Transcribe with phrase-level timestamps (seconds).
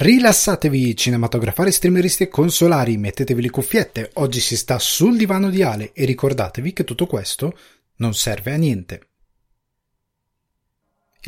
[0.00, 5.90] Rilassatevi cinematografari, streameristi e consolari, mettetevi le cuffiette, oggi si sta sul divano di Ale
[5.92, 7.58] e ricordatevi che tutto questo
[7.96, 9.07] non serve a niente.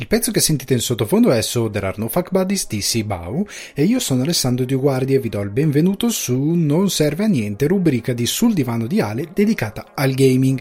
[0.01, 3.45] Il pezzo che sentite in sottofondo è So There Are No Fuck Buddies di Sibau
[3.75, 7.67] e io sono Alessandro Dioguardi e vi do il benvenuto su Non Serve a Niente,
[7.67, 10.59] rubrica di Sul Divano di Ale dedicata al gaming.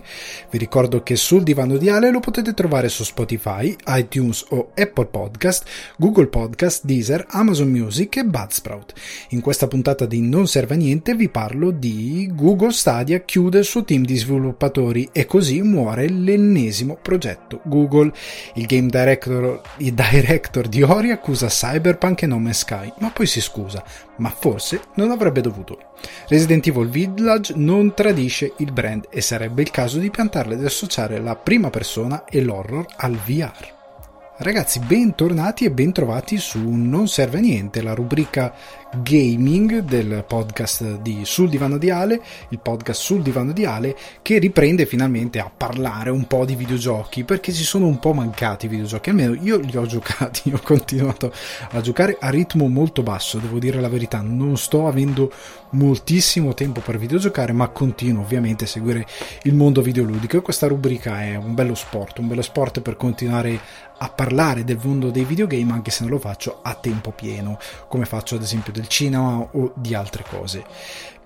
[0.51, 5.07] Vi ricordo che Sul Divano di Ale lo potete trovare su Spotify, iTunes o Apple
[5.07, 5.65] Podcast,
[5.97, 8.93] Google Podcast, Deezer, Amazon Music e Budsprout.
[9.31, 13.65] In questa puntata di Non Serve a Niente vi parlo di Google Stadia chiude il
[13.65, 18.13] suo team di sviluppatori e così muore l'ennesimo progetto Google.
[18.57, 23.11] Il game director director, il director di Ori accusa Cyberpunk e No Man's Sky, ma
[23.11, 23.83] poi si scusa,
[24.17, 25.79] ma forse non avrebbe dovuto.
[26.29, 31.21] Resident Evil Village non tradisce il brand e sarebbe il caso di piantarle ed associare
[31.21, 33.79] la prima persona e l'horror al VR.
[34.39, 38.55] Ragazzi, bentornati e bentrovati su Non serve a niente, la rubrica
[38.93, 44.39] gaming del podcast di Sul Divano di Ale, il podcast Sul Divano di Ale, che
[44.39, 48.69] riprende finalmente a parlare un po' di videogiochi, perché ci sono un po' mancati i
[48.69, 51.33] videogiochi, almeno io li ho giocati, ho continuato
[51.71, 55.33] a giocare a ritmo molto basso, devo dire la verità, non sto avendo
[55.71, 59.07] moltissimo tempo per videogiocare, ma continuo ovviamente a seguire
[59.43, 60.37] il mondo videoludico.
[60.37, 64.79] E questa rubrica è un bello sport, un bello sport per continuare a parlare del
[64.83, 68.73] mondo dei videogame anche se non lo faccio a tempo pieno, come faccio ad esempio
[68.81, 70.65] del cinema o di altre cose.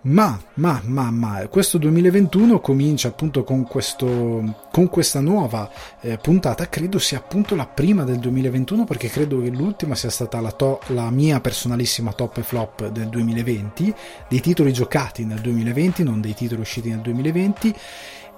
[0.02, 5.70] Ma, ma, ma, ma, questo 2021 comincia appunto con, questo, con questa nuova
[6.02, 10.42] eh, puntata, credo sia appunto la prima del 2021 perché credo che l'ultima sia stata
[10.42, 13.94] la, to- la mia personalissima top e flop del 2020,
[14.28, 17.74] dei titoli giocati nel 2020, non dei titoli usciti nel 2020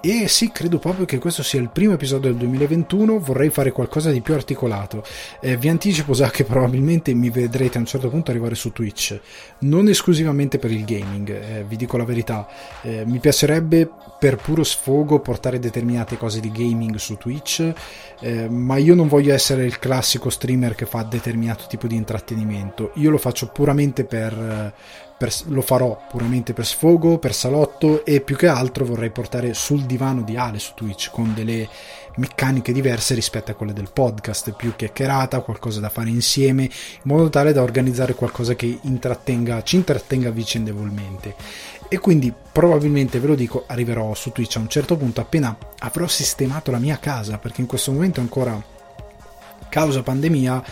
[0.09, 3.19] e sì, credo proprio che questo sia il primo episodio del 2021.
[3.19, 5.03] Vorrei fare qualcosa di più articolato.
[5.41, 9.19] Eh, vi anticipo già che probabilmente mi vedrete a un certo punto arrivare su Twitch,
[9.59, 12.47] non esclusivamente per il gaming, eh, vi dico la verità.
[12.83, 17.73] Eh, mi piacerebbe per puro sfogo portare determinate cose di gaming su Twitch,
[18.21, 22.91] eh, ma io non voglio essere il classico streamer che fa determinato tipo di intrattenimento.
[22.95, 24.73] Io lo faccio puramente per
[25.17, 29.83] per, lo farò puramente per sfogo, per salotto e più che altro vorrei portare sul
[29.83, 31.67] divano di Ale su Twitch con delle
[32.17, 36.69] meccaniche diverse rispetto a quelle del podcast, più chiacchierata, qualcosa da fare insieme, in
[37.03, 41.35] modo tale da organizzare qualcosa che intrattenga, ci intrattenga vicendevolmente.
[41.89, 46.07] E quindi probabilmente ve lo dico, arriverò su Twitch a un certo punto appena avrò
[46.07, 48.61] sistemato la mia casa, perché in questo momento ancora
[49.69, 50.63] causa pandemia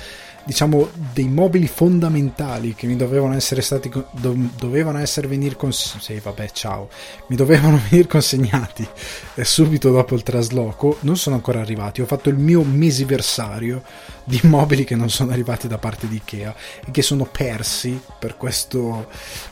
[0.45, 6.49] diciamo dei mobili fondamentali che mi dovevano essere stati dovevano essere venire consegnati sì, vabbè
[6.51, 6.89] ciao
[7.27, 8.87] mi dovevano venire consegnati
[9.35, 12.01] eh, subito dopo il trasloco non sono ancora arrivati.
[12.01, 13.83] Ho fatto il mio mesiversario
[14.23, 18.37] di mobili che non sono arrivati da parte di Ikea e che sono persi per
[18.37, 19.07] questo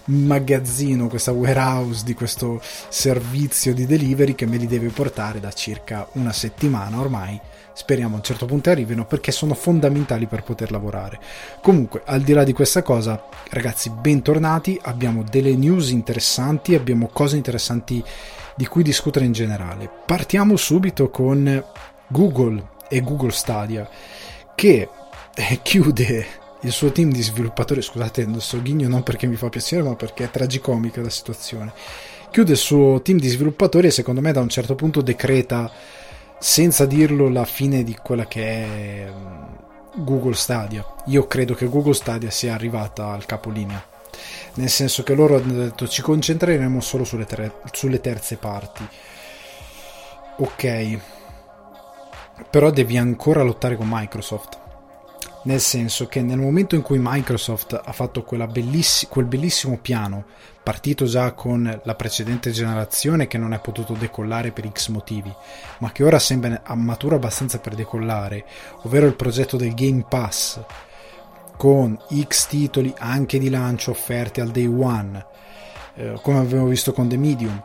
[0.05, 6.07] magazzino questa warehouse di questo servizio di delivery che me li deve portare da circa
[6.13, 7.39] una settimana ormai
[7.73, 11.19] speriamo a un certo punto arrivino perché sono fondamentali per poter lavorare.
[11.61, 17.35] Comunque, al di là di questa cosa, ragazzi, bentornati, abbiamo delle news interessanti, abbiamo cose
[17.35, 18.03] interessanti
[18.55, 19.89] di cui discutere in generale.
[20.05, 21.63] Partiamo subito con
[22.07, 23.89] Google e Google Stadia
[24.55, 24.87] che
[25.33, 29.49] eh, chiude il suo team di sviluppatori, scusate, non so ghigno non perché mi fa
[29.49, 31.73] piacere, ma perché è tragicomica la situazione.
[32.31, 35.69] Chiude il suo team di sviluppatori e secondo me da un certo punto decreta
[36.43, 40.85] senza dirlo la fine di quella che è mm, Google Stadia.
[41.05, 43.81] Io credo che Google Stadia sia arrivata al capolinea.
[44.55, 48.85] Nel senso che loro hanno detto ci concentreremo solo sulle, ter- sulle terze parti.
[50.39, 50.99] Ok.
[52.49, 54.59] Però devi ancora lottare con Microsoft
[55.43, 60.25] nel senso che nel momento in cui Microsoft ha fatto belliss- quel bellissimo piano,
[60.63, 65.31] partito già con la precedente generazione che non è potuto decollare per X motivi,
[65.79, 68.45] ma che ora sembra matura abbastanza per decollare,
[68.83, 70.61] ovvero il progetto del Game Pass,
[71.57, 75.25] con X titoli anche di lancio offerti al day one,
[75.95, 77.63] eh, come abbiamo visto con The Medium,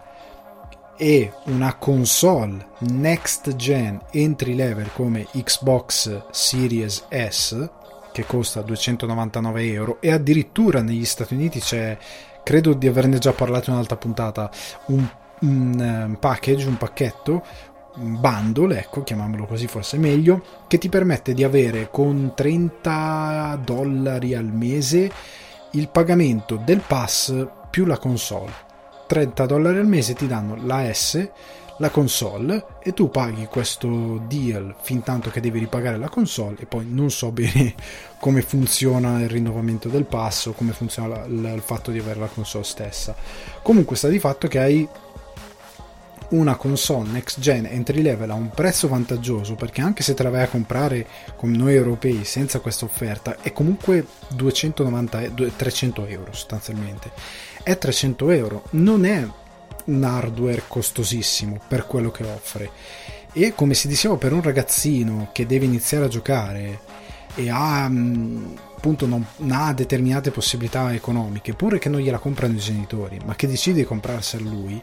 [0.96, 7.70] e una console next gen entry level come Xbox Series S
[8.10, 11.96] che costa 299 euro e addirittura negli Stati Uniti c'è
[12.48, 14.50] credo di averne già parlato in un'altra puntata.
[14.86, 15.06] Un,
[15.40, 17.44] un ehm, package un pacchetto
[17.96, 23.60] un bundle, ecco, chiamiamolo così forse è meglio, che ti permette di avere con 30
[23.62, 25.12] dollari al mese
[25.72, 28.52] il pagamento del pass più la console.
[29.06, 31.28] 30 dollari al mese ti danno la S,
[31.78, 36.66] la console e tu paghi questo deal fin tanto che devi ripagare la console e
[36.66, 37.74] poi non so bene
[38.18, 43.14] come funziona il rinnovamento del passo, come funziona il fatto di avere la console stessa.
[43.62, 44.88] Comunque sta di fatto che hai
[46.30, 50.30] una console next gen entry level a un prezzo vantaggioso perché anche se te la
[50.30, 55.20] vai a comprare come noi europei senza questa offerta è comunque 290
[55.56, 57.12] 300 euro sostanzialmente
[57.62, 59.26] è 300 euro non è
[59.88, 62.70] un hardware costosissimo per quello che offre.
[63.32, 66.80] E come si diceva per un ragazzino che deve iniziare a giocare
[67.34, 72.58] e ha mm, appunto non, ha determinate possibilità economiche pure che non gliela comprano i
[72.58, 74.82] genitori ma che decide di comprarsela lui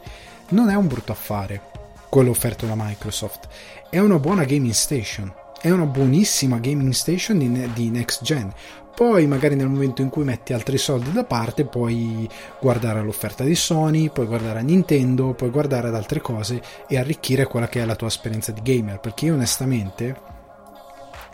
[0.49, 1.59] non è un brutto affare
[2.07, 3.47] quello offerto da Microsoft.
[3.89, 5.33] È una buona gaming station.
[5.59, 8.53] È una buonissima gaming station di, di next gen
[8.95, 12.27] poi magari nel momento in cui metti altri soldi da parte puoi
[12.61, 17.45] guardare l'offerta di Sony, puoi guardare a Nintendo, puoi guardare ad altre cose e arricchire
[17.45, 20.33] quella che è la tua esperienza di gamer, perché io onestamente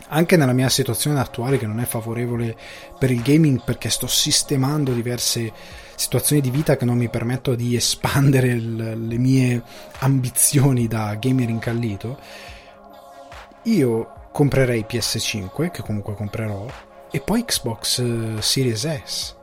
[0.08, 2.56] anche nella mia situazione attuale che non è favorevole
[2.98, 5.52] per il gaming perché sto sistemando diverse
[5.94, 9.62] situazioni di vita che non mi permettono di espandere le mie
[10.00, 12.18] ambizioni da gamer incallito,
[13.64, 16.66] io comprerei PS5, che comunque comprerò,
[17.12, 19.34] e poi Xbox eh, Series S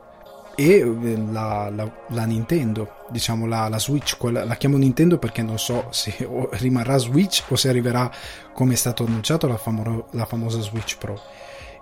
[0.56, 5.42] e eh, la, la, la Nintendo, diciamo la, la Switch, quella, la chiamo Nintendo perché
[5.42, 6.14] non so se
[6.50, 8.10] rimarrà Switch o se arriverà
[8.52, 11.18] come è stato annunciato la, famo, la famosa Switch Pro.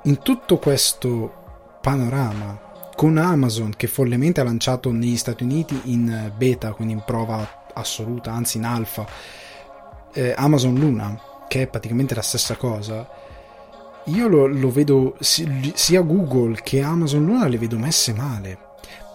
[0.03, 6.73] In tutto questo panorama con Amazon che follemente ha lanciato negli Stati Uniti in beta,
[6.73, 9.07] quindi in prova assoluta, anzi in alfa,
[10.13, 11.19] eh, Amazon Luna,
[11.49, 13.09] che è praticamente la stessa cosa,
[14.09, 18.67] io lo, lo vedo sia Google che Amazon Luna le vedo messe male.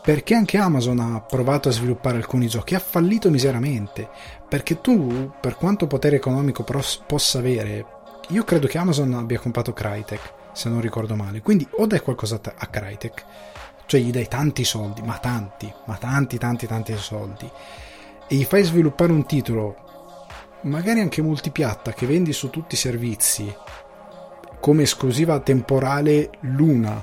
[0.03, 4.09] Perché anche Amazon ha provato a sviluppare alcuni giochi, ha fallito miseramente,
[4.49, 6.65] perché tu, per quanto potere economico
[7.07, 7.85] possa avere,
[8.27, 12.37] io credo che Amazon abbia comprato Crytek, se non ricordo male, quindi o dai qualcosa
[12.43, 13.25] a Crytek,
[13.85, 17.49] cioè gli dai tanti soldi, ma tanti, ma tanti, tanti, tanti soldi,
[18.27, 19.75] e gli fai sviluppare un titolo,
[20.63, 23.53] magari anche multipiatta, che vendi su tutti i servizi,
[24.63, 27.01] come esclusiva temporale Luna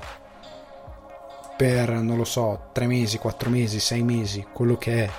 [1.55, 5.09] per non lo so 3 mesi, 4 mesi, 6 mesi, quello che è.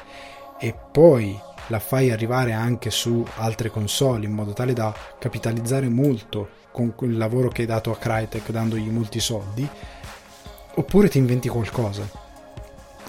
[0.58, 6.48] E poi la fai arrivare anche su altre console in modo tale da capitalizzare molto
[6.72, 9.68] con il lavoro che hai dato a Crytek dandogli molti soldi.
[10.74, 12.02] Oppure ti inventi qualcosa.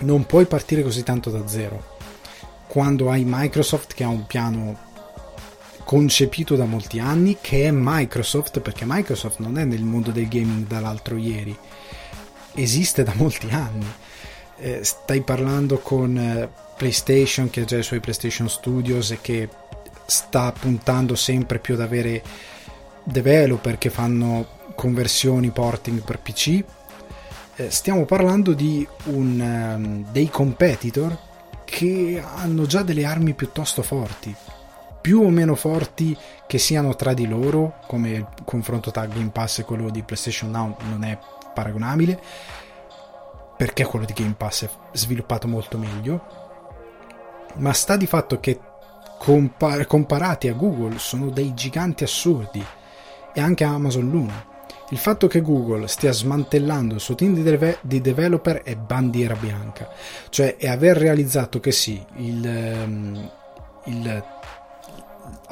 [0.02, 1.98] Non puoi partire così tanto da zero.
[2.68, 4.92] Quando hai Microsoft che ha un piano
[5.84, 10.68] concepito da molti anni, che è Microsoft, perché Microsoft non è nel mondo del gaming
[10.68, 11.56] dall'altro ieri,
[12.56, 13.86] esiste da molti anni.
[14.58, 19.50] Eh, stai parlando con eh, PlayStation che ha già i suoi PlayStation Studios e che
[20.06, 22.24] sta puntando sempre più ad avere
[23.04, 26.64] developer che fanno conversioni porting per PC.
[27.56, 31.18] Eh, stiamo parlando di un, um, dei competitor
[31.66, 34.36] che hanno già delle armi piuttosto forti
[35.04, 36.18] più o meno forti
[36.48, 40.50] che siano tra di loro, come il confronto tra Game Pass e quello di PlayStation
[40.50, 41.20] Now non è
[41.54, 42.18] paragonabile,
[43.58, 46.26] perché quello di Game Pass è sviluppato molto meglio,
[47.56, 48.58] ma sta di fatto che
[49.20, 52.66] compar- comparati a Google sono dei giganti assurdi
[53.34, 54.52] e anche Amazon Luna.
[54.92, 59.36] Il fatto che Google stia smantellando il suo team di, deve- di developer è bandiera
[59.36, 59.90] bianca,
[60.30, 62.46] cioè è aver realizzato che sì, il,
[62.86, 63.32] um,
[63.86, 64.24] il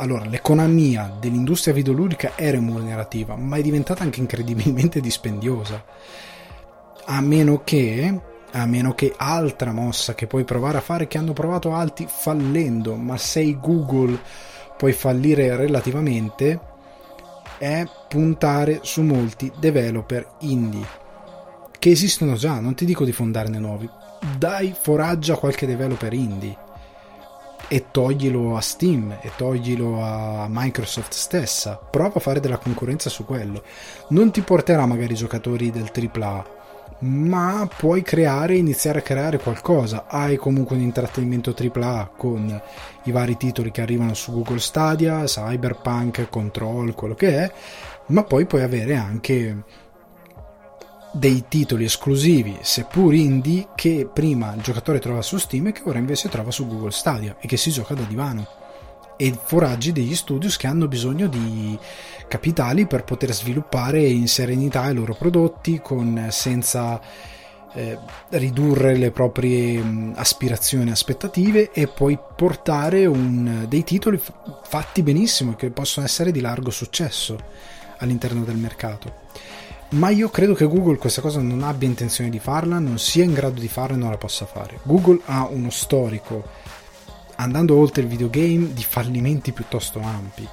[0.01, 5.83] allora, l'economia dell'industria videoludica è remunerativa, ma è diventata anche incredibilmente dispendiosa.
[7.05, 11.33] A meno che, a meno che altra mossa che puoi provare a fare, che hanno
[11.33, 14.19] provato altri fallendo, ma sei Google
[14.75, 16.59] puoi fallire relativamente,
[17.59, 20.99] è puntare su molti developer indie
[21.77, 23.89] che esistono già, non ti dico di fondarne nuovi.
[24.37, 26.60] Dai foraggia qualche developer indie
[27.67, 31.75] e toglilo a Steam e toglilo a Microsoft stessa.
[31.75, 33.63] Prova a fare della concorrenza su quello.
[34.09, 36.45] Non ti porterà magari giocatori del AAA,
[36.99, 40.05] ma puoi creare, iniziare a creare qualcosa.
[40.07, 42.61] Hai comunque un intrattenimento AAA con
[43.03, 47.51] i vari titoli che arrivano su Google Stadia, Cyberpunk, Control, quello che è,
[48.07, 49.63] ma poi puoi avere anche
[51.11, 55.99] dei titoli esclusivi, seppur indie, che prima il giocatore trova su Steam e che ora
[55.99, 58.47] invece trova su Google Stadia e che si gioca da divano.
[59.17, 61.77] E foraggi degli studios che hanno bisogno di
[62.27, 66.99] capitali per poter sviluppare in serenità i loro prodotti con, senza
[67.73, 67.97] eh,
[68.29, 75.03] ridurre le proprie mh, aspirazioni e aspettative e poi portare un, dei titoli f- fatti
[75.03, 77.37] benissimo che possono essere di largo successo
[77.97, 79.20] all'interno del mercato.
[79.91, 83.33] Ma io credo che Google questa cosa non abbia intenzione di farla, non sia in
[83.33, 84.79] grado di farla e non la possa fare.
[84.83, 86.43] Google ha uno storico,
[87.35, 90.47] andando oltre il videogame, di fallimenti piuttosto ampi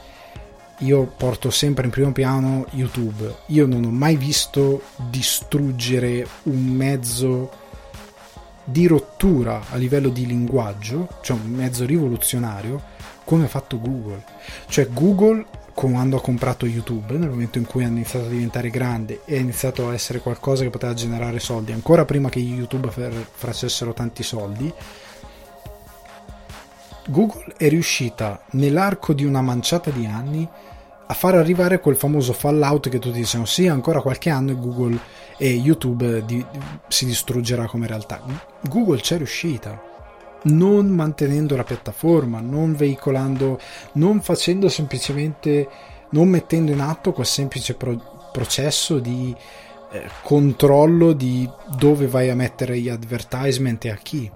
[0.78, 3.34] io porto sempre in primo piano YouTube.
[3.46, 7.50] Io non ho mai visto distruggere un mezzo
[8.62, 12.80] di rottura a livello di linguaggio, cioè un mezzo rivoluzionario,
[13.24, 14.22] come ha fatto Google.
[14.68, 15.44] Cioè Google,
[15.86, 19.40] quando ha comprato YouTube, nel momento in cui ha iniziato a diventare grande e ha
[19.40, 22.90] iniziato a essere qualcosa che poteva generare soldi, ancora prima che YouTube
[23.30, 24.72] facessero tanti soldi,
[27.06, 30.48] Google è riuscita nell'arco di una manciata di anni
[31.06, 34.98] a far arrivare quel famoso fallout che tutti dicono sì ancora qualche anno e Google
[35.36, 36.44] e YouTube di,
[36.88, 38.20] si distruggerà come realtà.
[38.62, 39.87] Google c'è riuscita
[40.44, 43.58] non mantenendo la piattaforma non veicolando
[43.92, 45.68] non facendo semplicemente
[46.10, 49.34] non mettendo in atto quel semplice pro- processo di
[49.90, 54.30] eh, controllo di dove vai a mettere gli advertisement e a chi.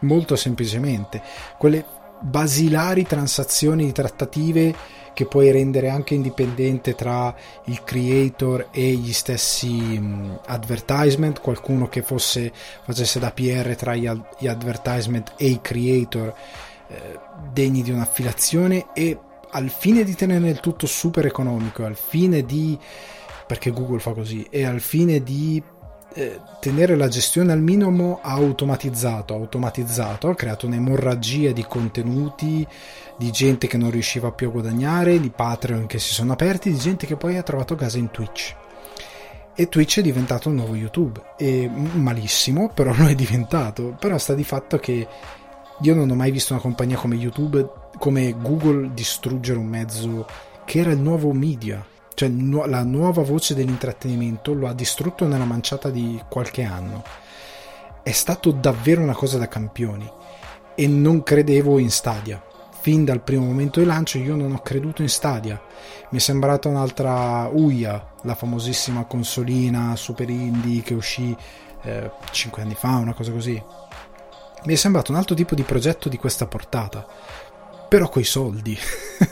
[0.00, 1.20] Molto semplicemente.
[1.58, 1.84] Quelle
[2.20, 4.74] basilari transazioni trattative
[5.18, 7.34] che puoi rendere anche indipendente tra
[7.64, 12.52] il creator e gli stessi um, advertisement, qualcuno che fosse,
[12.84, 16.32] facesse da PR tra gli, advertisement e i creator
[16.86, 17.18] eh,
[17.52, 19.18] degni di un'affilazione e
[19.50, 22.78] al fine di tenere il tutto super economico, al fine di
[23.44, 25.60] perché Google fa così e al fine di
[26.14, 32.66] eh, tenere la gestione al minimo ha automatizzato, automatizzato, ha creato un'emorragia di contenuti,
[33.18, 36.78] di gente che non riusciva più a guadagnare, di Patreon che si sono aperti, di
[36.78, 38.56] gente che poi ha trovato casa in Twitch.
[39.54, 41.20] E Twitch è diventato un nuovo YouTube.
[41.36, 43.96] E malissimo, però lo è diventato.
[43.98, 45.06] Però sta di fatto che
[45.80, 50.26] io non ho mai visto una compagnia come YouTube, come Google distruggere un mezzo
[50.64, 51.84] che era il nuovo media
[52.18, 52.28] cioè
[52.66, 57.04] la nuova voce dell'intrattenimento lo ha distrutto nella manciata di qualche anno.
[58.02, 60.10] È stato davvero una cosa da campioni
[60.74, 62.42] e non credevo in Stadia.
[62.88, 65.60] Fin dal primo momento di lancio io non ho creduto in Stadia.
[66.08, 71.36] Mi è sembrata un'altra Uia, la famosissima consolina super indie che uscì
[71.82, 73.62] eh, 5 anni fa, una cosa così.
[74.64, 77.06] Mi è sembrato un altro tipo di progetto di questa portata
[77.90, 78.74] però coi soldi.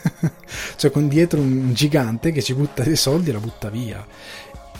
[0.77, 4.05] cioè con dietro un gigante che ci butta dei soldi e la butta via.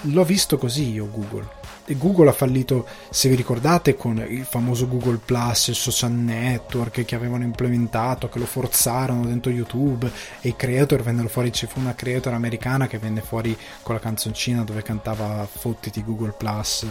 [0.01, 1.56] L'ho visto così io Google.
[1.95, 7.15] Google ha fallito, se vi ricordate, con il famoso Google Plus, il social network che
[7.15, 11.95] avevano implementato, che lo forzarono dentro YouTube e i creator vennero fuori, ci fu una
[11.95, 16.85] creator americana che venne fuori con la canzoncina dove cantava fottiti Google Plus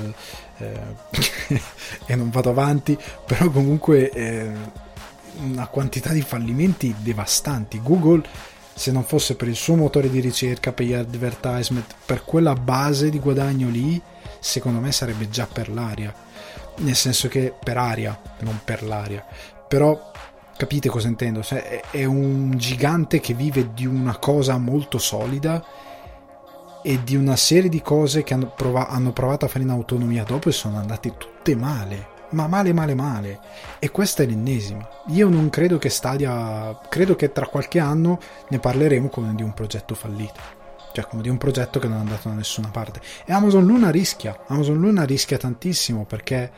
[0.59, 1.61] eh,
[2.07, 4.11] e non vado avanti, però comunque...
[4.11, 4.85] Eh,
[5.39, 7.81] una quantità di fallimenti devastanti.
[7.83, 8.23] Google,
[8.75, 13.11] se non fosse per il suo motore di ricerca, per gli advertisement, per quella base
[13.11, 14.01] di guadagno lì,
[14.47, 16.15] secondo me sarebbe già per l'aria.
[16.77, 19.25] Nel senso che per aria, non per l'aria.
[19.67, 20.13] Però
[20.57, 21.43] capite cosa intendo?
[21.43, 25.65] Cioè, è un gigante che vive di una cosa molto solida
[26.83, 30.23] e di una serie di cose che hanno, prov- hanno provato a fare in autonomia
[30.23, 33.41] dopo e sono andate tutte male ma male male male
[33.79, 38.59] e questa è l'ennesima io non credo che Stadia credo che tra qualche anno ne
[38.59, 40.56] parleremo come di un progetto fallito
[40.97, 43.03] cioè come di un progetto che non è andato da nessuna parte.
[43.27, 46.51] E Amazon Luna rischia Amazon Luna rischia tantissimo perché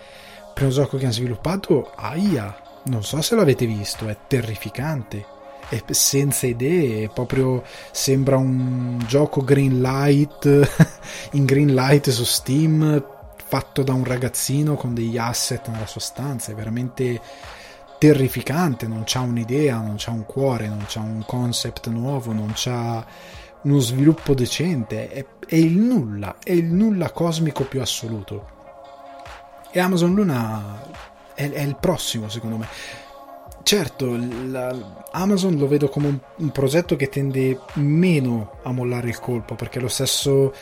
[0.47, 5.37] il primo gioco che hanno sviluppato AIA non so se l'avete visto è terrificante.
[5.69, 10.47] È senza idee, proprio sembra un gioco green light
[11.33, 13.05] in green light su Steam
[13.37, 17.21] fatto da un ragazzino con degli asset nella sostanza, è veramente
[17.99, 23.05] terrificante, non c'ha un'idea, non c'ha un cuore, non c'ha un concept nuovo, non c'ha
[23.63, 28.57] uno sviluppo decente, è, è il nulla, è il nulla cosmico più assoluto.
[29.71, 30.83] E Amazon Luna
[31.35, 32.67] è, è il prossimo, secondo me.
[33.63, 39.19] Certo, la, Amazon lo vedo come un, un progetto che tende meno a mollare il
[39.19, 40.55] colpo, perché lo stesso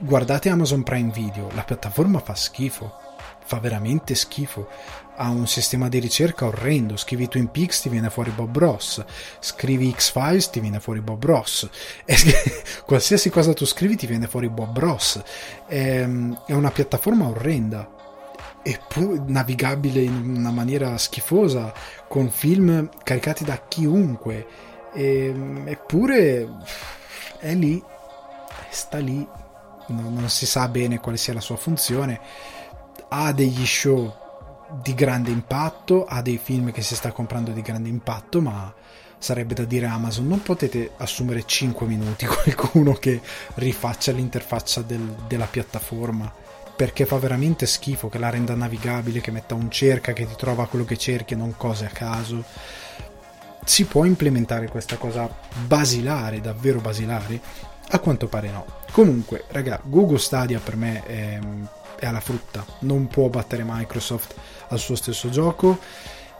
[0.00, 2.98] guardate Amazon Prime Video, la piattaforma fa schifo,
[3.44, 4.68] fa veramente schifo.
[5.16, 6.96] Ha un sistema di ricerca orrendo.
[6.96, 9.04] Scrivi Twin Peaks ti viene fuori Bob Ross.
[9.38, 11.68] Scrivi X-Files ti viene fuori Bob Ross.
[12.84, 15.22] Qualsiasi cosa tu scrivi ti viene fuori Bob Ross.
[15.66, 17.88] È, ehm, è una piattaforma orrenda.
[18.62, 21.72] Eppure navigabile in una maniera schifosa.
[22.08, 24.46] Con film caricati da chiunque.
[24.92, 26.48] E, ehm, eppure
[27.38, 27.82] è lì.
[28.70, 29.26] Sta lì
[29.86, 32.20] non, non si sa bene quale sia la sua funzione,
[33.08, 34.22] ha degli show
[34.82, 38.72] di grande impatto, ha dei film che si sta comprando di grande impatto, ma
[39.18, 43.20] sarebbe da dire a Amazon non potete assumere 5 minuti qualcuno che
[43.54, 46.30] rifaccia l'interfaccia del, della piattaforma
[46.76, 50.66] perché fa veramente schifo che la renda navigabile, che metta un cerca che ti trova
[50.66, 52.42] quello che cerchi e non cose a caso.
[53.64, 55.32] Si può implementare questa cosa
[55.66, 57.40] basilare, davvero basilare?
[57.90, 58.66] A quanto pare no.
[58.90, 61.38] Comunque, raga, Google Stadia per me è,
[61.98, 64.34] è alla frutta, non può battere Microsoft
[64.74, 65.78] al suo stesso gioco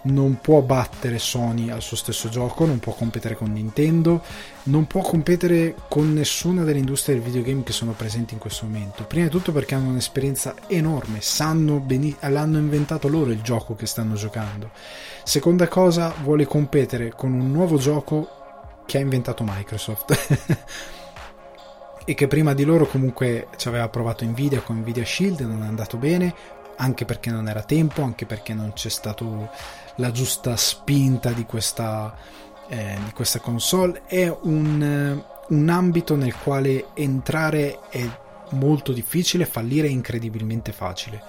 [0.05, 4.23] non può battere Sony al suo stesso gioco, non può competere con Nintendo,
[4.64, 9.05] non può competere con nessuna delle industrie del videogame che sono presenti in questo momento.
[9.05, 13.87] Prima di tutto perché hanno un'esperienza enorme, sanno beni- l'hanno inventato loro il gioco che
[13.87, 14.71] stanno giocando.
[15.23, 20.62] Seconda cosa, vuole competere con un nuovo gioco che ha inventato Microsoft.
[22.07, 25.67] e che prima di loro comunque ci aveva provato Nvidia con Nvidia Shield, non è
[25.67, 26.35] andato bene,
[26.76, 29.50] anche perché non era tempo, anche perché non c'è stato
[29.97, 32.14] la giusta spinta di questa,
[32.69, 34.02] eh, di questa console.
[34.07, 38.09] È un, eh, un ambito nel quale entrare è
[38.50, 41.23] molto difficile, fallire è incredibilmente facile.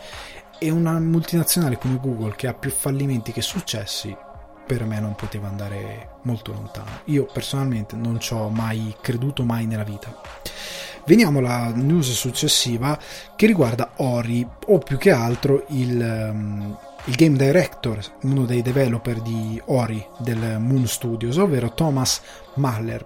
[0.58, 4.16] E una multinazionale come Google che ha più fallimenti che successi
[4.66, 7.02] per me non poteva andare molto lontano.
[7.06, 10.16] Io personalmente non ci ho mai creduto mai nella vita.
[11.06, 12.98] Veniamo alla news successiva
[13.36, 19.22] che riguarda Ori o più che altro il, um, il game director, uno dei developer
[19.22, 22.22] di Ori del Moon Studios, ovvero Thomas
[22.56, 23.06] Mahler,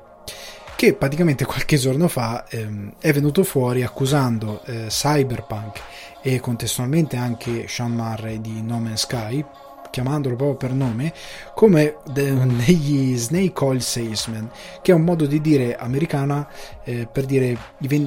[0.78, 5.82] che praticamente qualche giorno fa ehm, è venuto fuori accusando eh, Cyberpunk
[6.22, 9.44] e contestualmente anche Sean Murray di No Man's Sky
[9.90, 11.14] chiamandolo proprio per nome,
[11.54, 14.50] come degli Snake Oil Salesmen,
[14.82, 16.48] che è un modo di dire americana
[16.84, 17.58] eh, per dire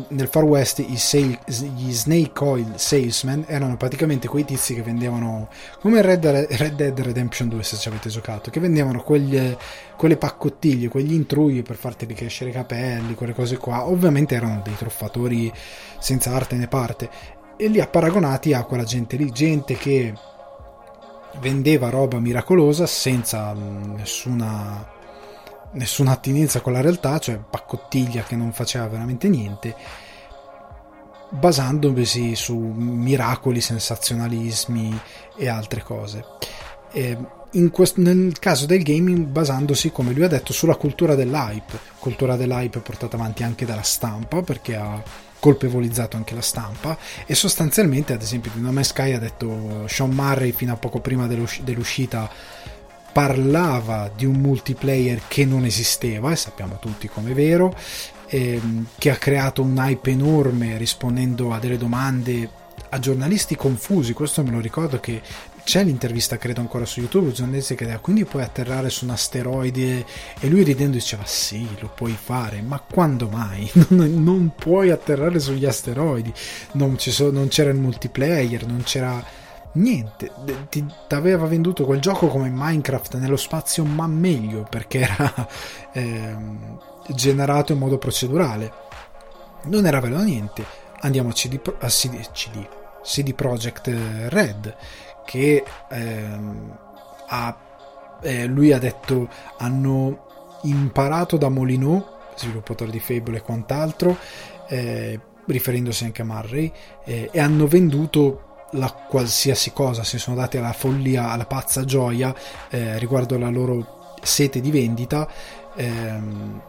[0.08, 5.48] nel Far West i sale, gli Snake Oil Salesmen erano praticamente quei tizi che vendevano
[5.80, 9.56] come Red, Red Dead Redemption 2 se ci avete giocato, che vendevano quegli,
[9.96, 14.76] quelle paccottiglie, quegli intrugli per farti ricrescere i capelli, quelle cose qua, ovviamente erano dei
[14.76, 15.52] truffatori
[15.98, 17.10] senza arte né parte.
[17.56, 20.14] E li ha paragonati a quella gente lì, gente che
[21.40, 24.86] vendeva roba miracolosa senza mm, nessuna,
[25.72, 29.74] nessuna attinenza con la realtà, cioè paccottiglia che non faceva veramente niente,
[31.30, 35.00] basandosi su miracoli, sensazionalismi
[35.36, 36.24] e altre cose.
[36.92, 37.16] E
[37.70, 42.80] questo, nel caso del gaming basandosi, come lui ha detto, sulla cultura dell'hype, cultura dell'hype
[42.80, 45.02] portata avanti anche dalla stampa, perché ha
[45.42, 50.10] colpevolizzato anche la stampa e sostanzialmente ad esempio di No Man's Sky ha detto Sean
[50.10, 52.30] Murray fino a poco prima dell'usc- dell'uscita
[53.12, 57.76] parlava di un multiplayer che non esisteva e sappiamo tutti come è vero
[58.28, 62.48] ehm, che ha creato un hype enorme rispondendo a delle domande
[62.90, 64.12] a giornalisti confusi.
[64.12, 65.20] Questo me lo ricordo che
[65.64, 70.04] c'è l'intervista credo ancora su YouTube giornalista che diceva quindi puoi atterrare su un asteroide?
[70.40, 73.70] E lui ridendo diceva sì lo puoi fare ma quando mai?
[73.92, 76.32] Non, non puoi atterrare sugli asteroidi.
[76.72, 79.24] Non, so, non, c'era il multiplayer non c'era
[79.74, 80.30] niente.
[80.68, 85.48] Ti aveva venduto quel gioco come Minecraft nello spazio ma meglio perché era
[85.92, 86.36] eh,
[87.08, 88.72] generato in modo procedurale.
[89.64, 90.64] Non era vero niente.
[91.00, 92.66] Andiamo a CD, a CD, CD,
[93.02, 93.88] CD Projekt
[94.28, 94.76] Red
[95.24, 96.78] che ehm,
[97.28, 97.56] ha,
[98.22, 100.26] eh, lui ha detto hanno
[100.62, 102.04] imparato da Molyneux,
[102.36, 104.16] sviluppatore di Fable e quant'altro,
[104.68, 106.72] eh, riferendosi anche a Murray,
[107.04, 112.34] eh, e hanno venduto la qualsiasi cosa, si sono dati alla follia, alla pazza gioia
[112.70, 115.28] eh, riguardo la loro sete di vendita.
[115.76, 116.62] Ehm,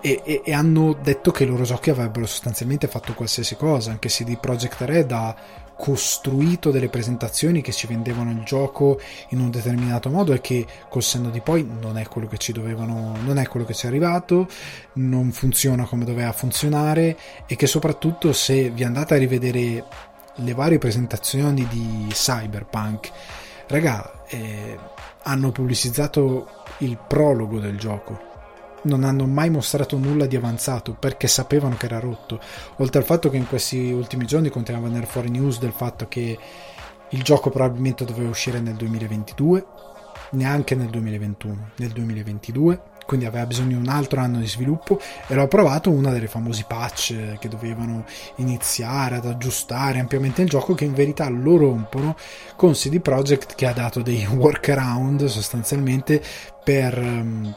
[0.00, 4.08] e, e, e, hanno detto che i loro giochi avrebbero sostanzialmente fatto qualsiasi cosa, anche
[4.08, 5.34] se di Project Red ha
[5.78, 11.04] costruito delle presentazioni che ci vendevano il gioco in un determinato modo e che col
[11.04, 13.88] senno di poi non è quello che ci dovevano non è quello che ci è
[13.88, 14.48] arrivato
[14.94, 19.84] non funziona come doveva funzionare e che soprattutto se vi andate a rivedere
[20.34, 23.12] le varie presentazioni di Cyberpunk
[23.68, 24.76] raga eh,
[25.22, 28.27] hanno pubblicizzato il prologo del gioco
[28.82, 32.40] non hanno mai mostrato nulla di avanzato perché sapevano che era rotto.
[32.76, 36.06] Oltre al fatto che in questi ultimi giorni continuava a venire fuori news del fatto
[36.08, 36.38] che
[37.10, 39.66] il gioco probabilmente doveva uscire nel 2022,
[40.30, 45.34] neanche nel 2021, nel 2022, quindi aveva bisogno di un altro anno di sviluppo e
[45.34, 48.04] l'ho provato una delle famosi patch che dovevano
[48.36, 52.14] iniziare ad aggiustare ampiamente il gioco che in verità lo rompono
[52.54, 56.22] con CD Projekt che ha dato dei workaround sostanzialmente
[56.62, 57.56] per um,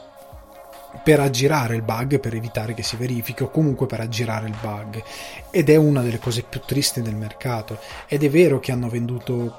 [1.02, 5.02] per aggirare il bug, per evitare che si verifichi o comunque per aggirare il bug.
[5.50, 7.78] Ed è una delle cose più tristi del mercato.
[8.06, 9.56] Ed è vero che hanno venduto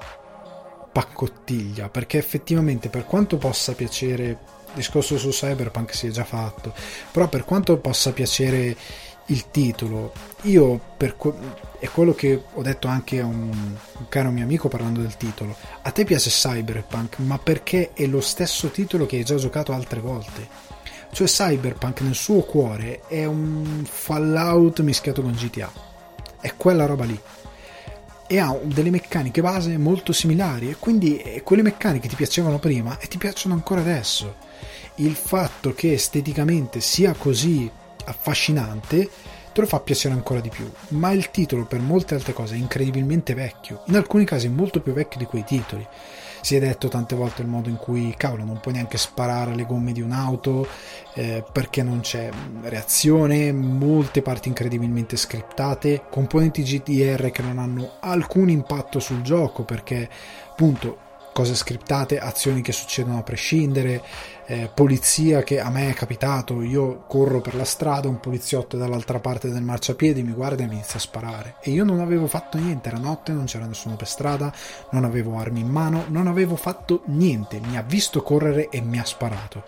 [0.94, 4.38] paccottiglia, perché effettivamente per quanto possa piacere, il
[4.74, 6.72] discorso su Cyberpunk si è già fatto,
[7.10, 8.76] però per quanto possa piacere
[9.26, 11.34] il titolo, io per que-
[11.80, 15.56] è quello che ho detto anche a un, un caro mio amico parlando del titolo,
[15.82, 19.98] a te piace Cyberpunk, ma perché è lo stesso titolo che hai già giocato altre
[19.98, 20.63] volte
[21.14, 25.70] cioè Cyberpunk nel suo cuore è un Fallout mischiato con GTA.
[26.40, 27.18] È quella roba lì.
[28.26, 33.06] E ha delle meccaniche base molto similari e quindi quelle meccaniche ti piacevano prima e
[33.06, 34.34] ti piacciono ancora adesso.
[34.96, 37.70] Il fatto che esteticamente sia così
[38.06, 39.08] affascinante
[39.52, 42.58] te lo fa piacere ancora di più, ma il titolo per molte altre cose è
[42.58, 45.86] incredibilmente vecchio, in alcuni casi molto più vecchio di quei titoli
[46.44, 49.64] si è detto tante volte il modo in cui, cavolo, non puoi neanche sparare alle
[49.64, 50.68] gomme di un'auto
[51.14, 52.28] eh, perché non c'è
[52.60, 60.06] reazione, molte parti incredibilmente scriptate, componenti GDR che non hanno alcun impatto sul gioco perché
[60.50, 60.98] appunto
[61.34, 64.02] cose scriptate, azioni che succedono a prescindere,
[64.46, 69.18] eh, polizia che a me è capitato, io corro per la strada, un poliziotto dall'altra
[69.18, 72.56] parte del marciapiede mi guarda e mi inizia a sparare e io non avevo fatto
[72.56, 74.54] niente, era notte, non c'era nessuno per strada,
[74.90, 79.00] non avevo armi in mano, non avevo fatto niente, mi ha visto correre e mi
[79.00, 79.64] ha sparato.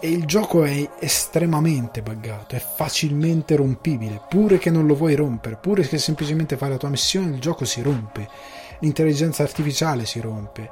[0.00, 5.56] E il gioco è estremamente buggato, è facilmente rompibile, pure che non lo vuoi rompere,
[5.56, 8.28] pure che semplicemente fai la tua missione, il gioco si rompe,
[8.80, 10.70] l'intelligenza artificiale si rompe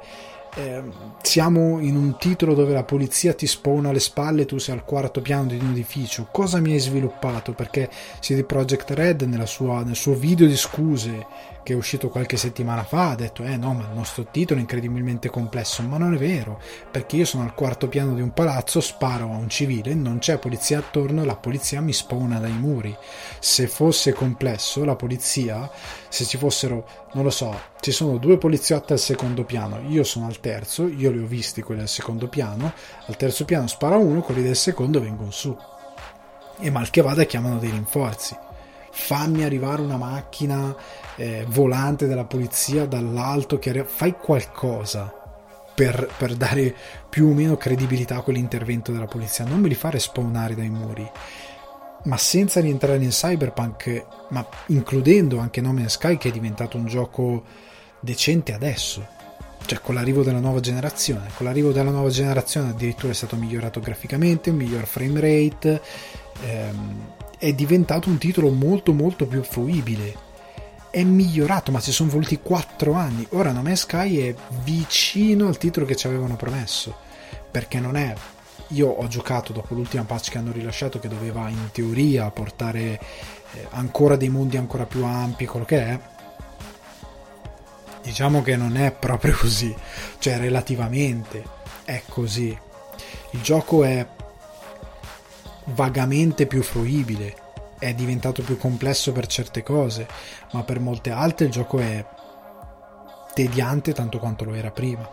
[0.57, 0.81] eh,
[1.21, 5.21] siamo in un titolo dove la polizia ti spawna alle spalle tu sei al quarto
[5.21, 6.29] piano di un edificio.
[6.31, 7.51] Cosa mi hai sviluppato?
[7.51, 7.89] Perché
[8.19, 11.25] CD Projekt Red sua, nel suo video di scuse
[11.65, 14.61] che è uscito qualche settimana fa ha detto eh no ma il nostro titolo è
[14.61, 15.81] incredibilmente complesso.
[15.81, 19.35] Ma non è vero perché io sono al quarto piano di un palazzo sparo a
[19.35, 22.95] un civile non c'è polizia attorno la polizia mi spawna dai muri.
[23.39, 25.67] Se fosse complesso la polizia
[26.07, 30.27] se ci fossero non lo so ci sono due poliziotti al secondo piano io sono
[30.27, 32.71] al terzo io li ho visti quelli al secondo piano
[33.07, 35.57] al terzo piano spara uno quelli del secondo vengono su.
[36.59, 38.44] E mal che vada chiamano dei rinforzi
[38.97, 40.73] fammi arrivare una macchina
[41.17, 45.13] eh, volante della polizia dall'alto, che fai qualcosa
[45.75, 46.73] per, per, dare
[47.09, 51.07] più o meno credibilità a quell'intervento della polizia, non me li fare spawnare dai muri.
[52.05, 56.85] Ma senza rientrare in cyberpunk, ma includendo anche No Man's Sky che è diventato un
[56.85, 57.43] gioco
[57.99, 59.05] decente adesso,
[59.65, 61.29] cioè con l'arrivo della nuova generazione.
[61.35, 65.81] Con l'arrivo della nuova generazione addirittura è stato migliorato graficamente, un miglior frame rate,
[66.43, 70.23] ehm, è diventato un titolo molto molto più fruibile.
[70.89, 73.27] È migliorato, ma ci sono voluti 4 anni.
[73.31, 76.95] Ora No Man's Sky è vicino al titolo che ci avevano promesso.
[77.51, 78.13] Perché non è.
[78.69, 82.99] Io ho giocato dopo l'ultima patch che hanno rilasciato, che doveva in teoria portare
[83.53, 85.99] eh, ancora dei mondi ancora più ampi, quello che è.
[88.01, 89.75] Diciamo che non è proprio così,
[90.19, 91.43] cioè relativamente
[91.83, 92.57] è così.
[93.31, 94.07] Il gioco è
[95.65, 97.35] vagamente più fruibile,
[97.79, 100.07] è diventato più complesso per certe cose,
[100.53, 102.05] ma per molte altre il gioco è
[103.33, 105.09] tediante tanto quanto lo era prima.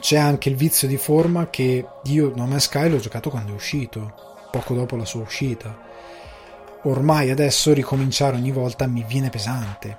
[0.00, 3.54] C'è anche il vizio di forma che io No Man's Sky l'ho giocato quando è
[3.54, 5.88] uscito, poco dopo la sua uscita.
[6.84, 9.98] Ormai adesso ricominciare ogni volta mi viene pesante.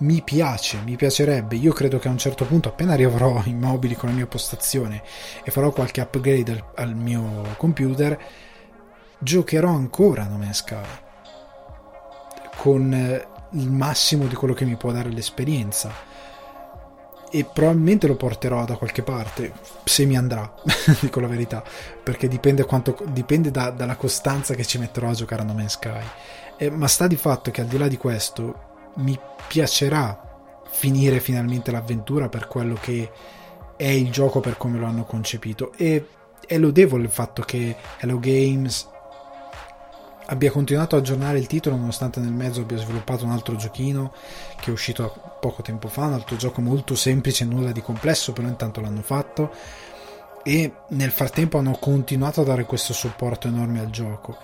[0.00, 1.56] Mi piace, mi piacerebbe.
[1.56, 5.02] Io credo che a un certo punto, appena riavrò i mobili con la mia postazione
[5.42, 8.18] e farò qualche upgrade al, al mio computer,
[9.20, 10.86] giocherò ancora No Man's Sky
[12.56, 16.08] con eh, il massimo di quello che mi può dare l'esperienza.
[17.32, 19.52] E probabilmente lo porterò da qualche parte
[19.84, 20.52] se mi andrà
[21.00, 21.62] dico la verità
[22.02, 25.74] perché dipende, quanto, dipende da, dalla costanza che ci metterò a giocare a No Man's
[25.74, 26.04] Sky.
[26.56, 30.28] Eh, ma sta di fatto che al di là di questo mi piacerà
[30.70, 33.10] finire finalmente l'avventura per quello che
[33.76, 35.72] è il gioco per come lo hanno concepito.
[35.76, 36.06] E
[36.46, 38.88] è lodevole il fatto che Hello Games
[40.30, 44.12] abbia continuato a aggiornare il titolo nonostante nel mezzo abbia sviluppato un altro giochino
[44.60, 48.46] che è uscito poco tempo fa, un altro gioco molto semplice, nulla di complesso, però
[48.46, 49.52] intanto l'hanno fatto
[50.44, 54.36] e nel frattempo hanno continuato a dare questo supporto enorme al gioco.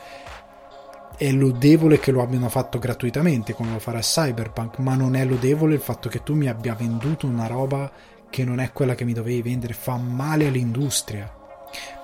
[1.16, 5.74] È lodevole che lo abbiano fatto gratuitamente come lo farà Cyberpunk, ma non è lodevole
[5.74, 7.90] il fatto che tu mi abbia venduto una roba
[8.28, 11.35] che non è quella che mi dovevi vendere, fa male all'industria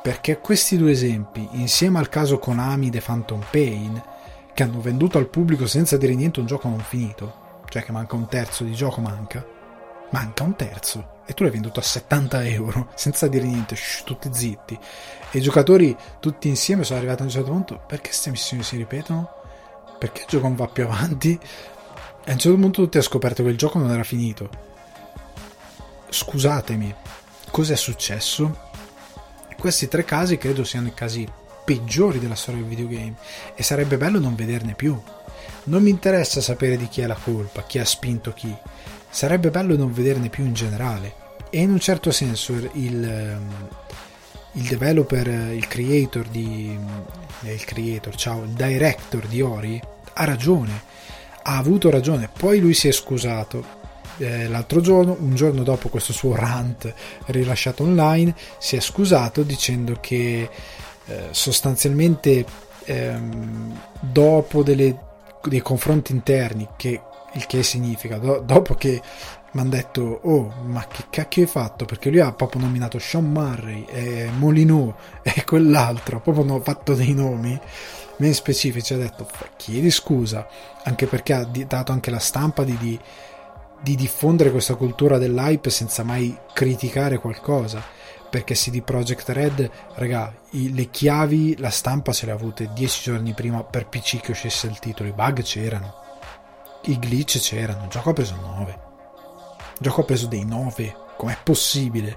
[0.03, 4.03] perché questi due esempi, insieme al caso Konami The Phantom Pain,
[4.53, 8.17] che hanno venduto al pubblico senza dire niente un gioco non finito, cioè che manca
[8.17, 9.47] un terzo di gioco manca,
[10.11, 14.29] manca un terzo e tu l'hai venduto a 70 euro senza dire niente, shh, tutti
[14.33, 14.79] zitti.
[15.31, 18.77] E i giocatori tutti insieme sono arrivati a un certo punto perché queste missioni si
[18.77, 19.31] ripetono?
[19.99, 21.39] Perché il gioco non va più avanti?
[22.25, 24.49] E a un certo punto tutti hanno scoperto che il gioco non era finito.
[26.09, 26.95] Scusatemi,
[27.51, 28.71] cos'è successo?
[29.63, 31.25] Questi tre casi credo siano i casi
[31.65, 33.15] peggiori della storia del videogame
[33.55, 35.01] e sarebbe bello non vederne più.
[35.67, 38.53] Non mi interessa sapere di chi è la colpa, chi ha spinto chi.
[39.09, 41.15] Sarebbe bello non vederne più in generale.
[41.49, 43.69] E in un certo senso il, ehm,
[44.55, 46.77] il developer, il creator di...
[47.45, 49.81] Eh, il creator, ciao, il director di Ori
[50.15, 50.83] ha ragione.
[51.41, 52.29] Ha avuto ragione.
[52.37, 53.82] Poi lui si è scusato
[54.19, 56.93] eh, l'altro giorno, un giorno dopo questo suo rant
[57.27, 60.49] rilasciato online, si è scusato dicendo che
[61.07, 62.45] eh, sostanzialmente
[62.85, 64.97] ehm, dopo delle,
[65.45, 67.01] dei confronti interni, che,
[67.33, 69.01] il che significa do, dopo che
[69.53, 71.85] mi hanno detto oh ma che cacchio hai fatto?
[71.85, 77.13] Perché lui ha proprio nominato Sean Murray e Molino e quell'altro proprio hanno fatto dei
[77.13, 77.59] nomi
[78.17, 80.47] ben specifici ha detto chiedi scusa
[80.85, 82.99] anche perché ha dato anche la stampa di, di,
[83.83, 87.83] di diffondere questa cultura dell'hype senza mai criticare qualcosa
[88.33, 93.03] perché CD Projekt Red, raga, i, le chiavi, la stampa se le ha avute dieci
[93.03, 95.95] giorni prima per PC che uscisse il titolo, i bug c'erano,
[96.85, 98.71] i glitch c'erano, il gioco ha preso 9.
[98.71, 102.17] Il gioco ha preso dei 9, com'è possibile?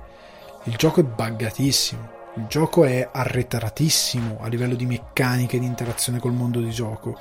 [0.63, 6.31] Il gioco è buggatissimo, il gioco è arretratissimo a livello di meccaniche di interazione col
[6.31, 7.19] mondo di gioco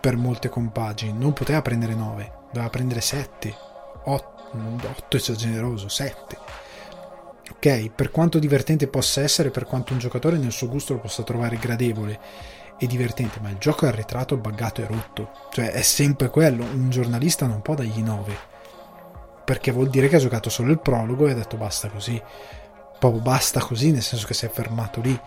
[0.00, 3.54] per molte compagini, non poteva prendere 9, doveva prendere 7,
[4.04, 6.54] 8, 8 è generoso, 7
[7.64, 7.90] ok?
[7.90, 11.56] Per quanto divertente possa essere, per quanto un giocatore nel suo gusto lo possa trovare
[11.56, 12.20] gradevole
[12.78, 15.30] e divertente, ma il gioco è arretrato, buggato e rotto.
[15.50, 18.36] Cioè è sempre quello, un giornalista non può dargli 9.
[19.44, 22.20] Perché vuol dire che ha giocato solo il prologo e ha detto basta così.
[22.98, 25.18] Proprio basta così, nel senso che si è fermato lì.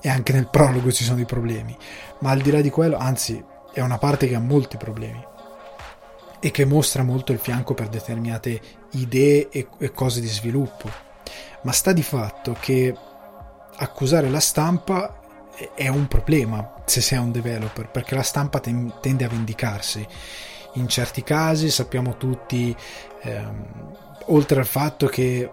[0.00, 1.76] E anche nel prologo ci sono i problemi.
[2.20, 5.32] Ma al di là di quello, anzi, è una parte che ha molti problemi
[6.44, 10.90] e che mostra molto il fianco per determinate idee e, e cose di sviluppo.
[11.62, 12.94] Ma sta di fatto che
[13.76, 15.22] accusare la stampa
[15.74, 20.06] è un problema se sei un developer perché la stampa tende a vendicarsi.
[20.74, 22.76] In certi casi sappiamo tutti
[23.22, 25.50] ehm, oltre al fatto che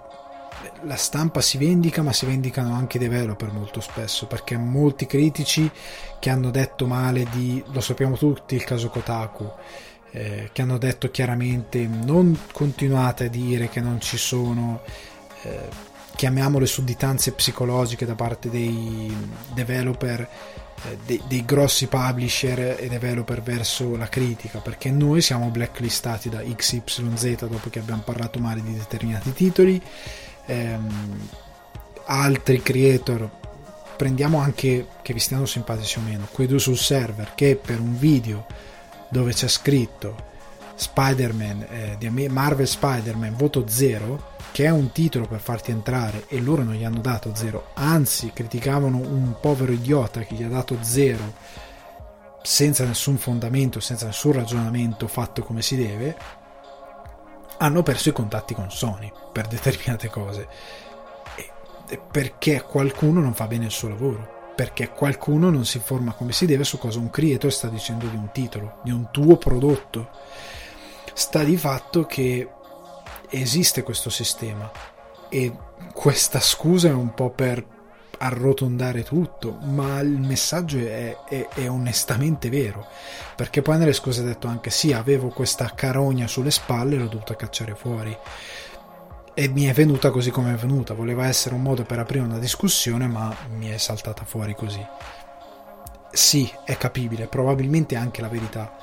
[0.81, 5.71] la stampa si vendica ma si vendicano anche i developer molto spesso perché molti critici
[6.19, 9.49] che hanno detto male di lo sappiamo tutti il caso Kotaku
[10.11, 14.81] eh, che hanno detto chiaramente non continuate a dire che non ci sono
[15.43, 19.11] eh, chiamiamole sudditanze psicologiche da parte dei
[19.53, 20.29] developer,
[20.83, 27.47] eh, dei, grossi publisher e developer verso la critica, perché noi siamo blacklistati da XYZ
[27.47, 29.81] dopo che abbiamo parlato male di determinati titoli,
[30.45, 31.29] ehm,
[32.05, 33.29] altri creator,
[33.95, 37.97] prendiamo anche che vi stiano simpatici o meno, quei due sul server che per un
[37.97, 38.45] video
[39.11, 40.29] dove c'è scritto
[40.73, 46.39] Spider-Man, eh, di Marvel Spider-Man voto 0 che è un titolo per farti entrare e
[46.41, 50.77] loro non gli hanno dato zero, anzi criticavano un povero idiota che gli ha dato
[50.81, 51.33] zero
[52.41, 56.17] senza nessun fondamento, senza nessun ragionamento fatto come si deve,
[57.59, 60.47] hanno perso i contatti con Sony per determinate cose.
[61.87, 66.33] E perché qualcuno non fa bene il suo lavoro, perché qualcuno non si informa come
[66.33, 70.11] si deve su cosa un creator sta dicendo di un titolo, di un tuo prodotto.
[71.15, 72.47] Sta di fatto che
[73.31, 74.71] esiste questo sistema
[75.29, 75.51] e
[75.91, 77.65] questa scusa è un po' per
[78.19, 82.85] arrotondare tutto, ma il messaggio è, è, è, onestamente vero,
[83.35, 87.07] perché poi nelle scuse ha detto anche sì, avevo questa carogna sulle spalle e l'ho
[87.07, 88.15] dovuta cacciare fuori.
[89.41, 92.37] E mi è venuta così come è venuta, voleva essere un modo per aprire una
[92.37, 94.85] discussione, ma mi è saltata fuori così.
[96.11, 98.77] Sì, è capibile, probabilmente è anche la verità,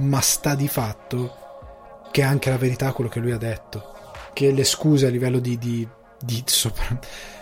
[0.00, 3.94] ma sta di fatto che è anche la verità quello che lui ha detto.
[4.34, 5.88] Che le scuse a livello di, di,
[6.22, 6.98] di sopra,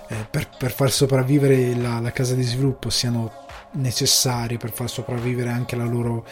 [0.06, 5.50] eh, per, per, far sopravvivere la, la, casa di sviluppo siano necessarie per far sopravvivere
[5.50, 6.24] anche la loro,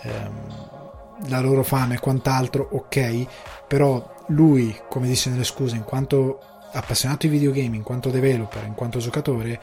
[0.00, 3.26] ehm, la loro fame e quant'altro, ok,
[3.68, 6.40] però lui, come dice nelle scuse, in quanto
[6.72, 9.60] appassionato di videogame, in quanto developer, in quanto giocatore,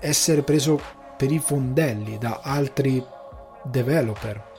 [0.00, 0.80] essere preso
[1.16, 3.04] per i fondelli da altri
[3.64, 4.50] developer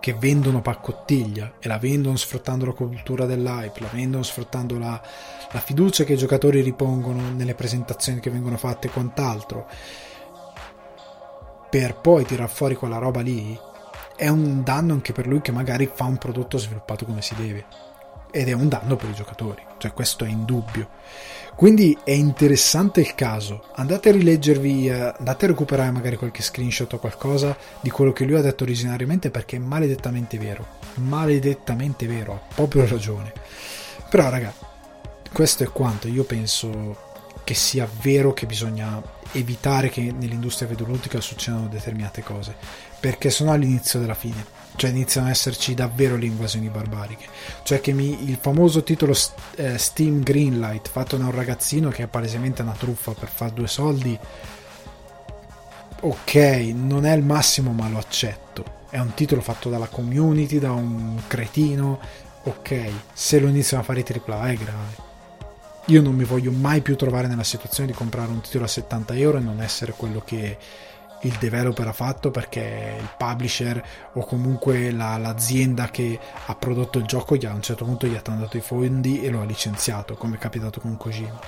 [0.00, 5.00] che vendono paccottiglia e la vendono sfruttando la cultura dell'hype, la vendono sfruttando la,
[5.52, 9.68] la fiducia che i giocatori ripongono nelle presentazioni che vengono fatte e quant'altro,
[11.68, 13.58] per poi tirar fuori quella roba lì,
[14.20, 17.64] è un danno anche per lui che magari fa un prodotto sviluppato come si deve.
[18.32, 20.88] ed è un danno per i giocatori, cioè questo è indubbio.
[21.56, 23.64] Quindi è interessante il caso.
[23.74, 28.24] Andate a rileggervi, eh, andate a recuperare magari qualche screenshot o qualcosa di quello che
[28.24, 30.66] lui ha detto originariamente perché è maledettamente vero.
[30.96, 33.32] Maledettamente vero, ha proprio ragione.
[34.10, 34.52] Però, raga,
[35.32, 37.08] questo è quanto io penso
[37.42, 39.02] che sia vero che bisogna
[39.32, 42.54] evitare che nell'industria videoludica succedano determinate cose
[43.00, 47.26] perché sono all'inizio della fine cioè iniziano ad esserci davvero le invasioni barbariche.
[47.64, 49.14] Cioè che mi, il famoso titolo
[49.56, 53.66] eh, Steam Greenlight fatto da un ragazzino che è palesemente una truffa per fare due
[53.66, 54.18] soldi
[56.00, 56.34] ok
[56.74, 58.78] non è il massimo ma lo accetto.
[58.88, 62.00] È un titolo fatto dalla community da un cretino
[62.44, 65.08] ok se lo iniziano a fare i AAA è grave.
[65.86, 69.14] Io non mi voglio mai più trovare nella situazione di comprare un titolo a 70
[69.16, 70.56] euro e non essere quello che
[71.22, 73.82] il developer ha fatto perché il publisher
[74.14, 78.06] o comunque la, l'azienda che ha prodotto il gioco gli ha, a un certo punto
[78.06, 81.38] gli ha dato i fondi e lo ha licenziato come è capitato con Kojima.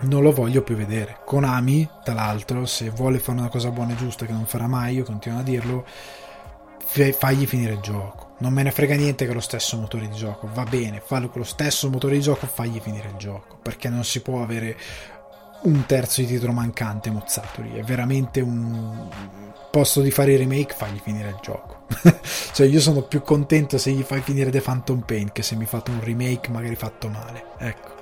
[0.00, 1.18] Non lo voglio più vedere.
[1.24, 4.94] Konami tra l'altro se vuole fare una cosa buona e giusta che non farà mai
[4.94, 5.84] io continuo a dirlo
[7.12, 8.34] fagli finire il gioco.
[8.38, 10.48] Non me ne frega niente che lo stesso motore di gioco.
[10.52, 14.04] Va bene fallo con lo stesso motore di gioco fagli finire il gioco perché non
[14.04, 14.76] si può avere
[15.64, 19.08] un terzo di titolo mancante mozzato lì è veramente un
[19.70, 21.86] posto di fare i remake fagli finire il gioco.
[22.54, 25.64] Cioè io sono più contento se gli fai finire The Phantom Pain che se mi
[25.64, 27.44] fate un remake magari fatto male.
[27.58, 27.92] Ecco.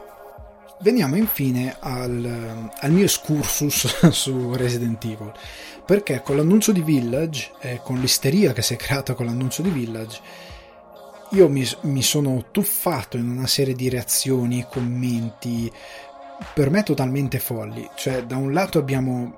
[0.80, 5.32] Veniamo infine al, al mio excursus su Resident Evil
[5.86, 9.70] perché con l'annuncio di Village e con l'isteria che si è creata con l'annuncio di
[9.70, 10.20] Village
[11.30, 15.70] io mi, mi sono tuffato in una serie di reazioni, commenti
[16.54, 17.88] per me totalmente folli.
[17.94, 19.34] Cioè da un lato abbiamo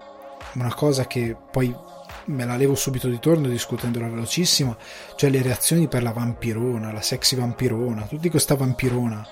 [0.54, 1.74] una cosa che poi
[2.26, 4.76] me la levo subito di torno discutendola velocissima,
[5.16, 9.26] cioè le reazioni per la vampirona, la sexy vampirona, tutti questa vampirona.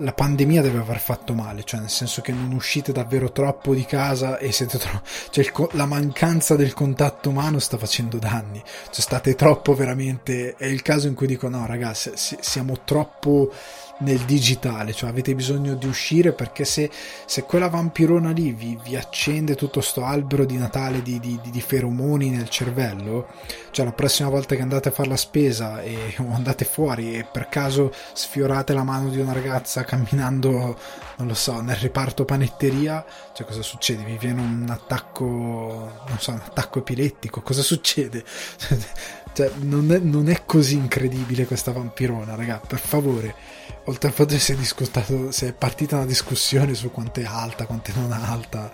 [0.00, 3.86] La pandemia deve aver fatto male, cioè nel senso che non uscite davvero troppo di
[3.86, 5.00] casa e siete troppo,
[5.30, 10.66] cioè il, la mancanza del contatto umano sta facendo danni, cioè state troppo veramente, è
[10.66, 13.50] il caso in cui dico no ragazzi, siamo troppo
[13.98, 16.90] nel digitale, cioè avete bisogno di uscire perché se,
[17.24, 21.60] se quella vampirona lì vi, vi, accende tutto sto albero di Natale di, di, di,
[21.60, 23.28] feromoni nel cervello,
[23.70, 27.24] cioè la prossima volta che andate a fare la spesa e, o andate fuori e
[27.24, 30.78] per caso sfiorate la mano di una ragazza camminando,
[31.16, 34.04] non lo so, nel reparto panetteria, cioè cosa succede?
[34.04, 35.24] Vi viene un attacco,
[36.06, 38.24] non so, un attacco epilettico, cosa succede?
[39.36, 43.34] Cioè, non è, non è così incredibile questa vampirona, raga, per favore
[43.86, 47.24] oltre al fatto che si è, discutato, si è partita una discussione su quanto è
[47.24, 48.72] alta, quanto è non alta,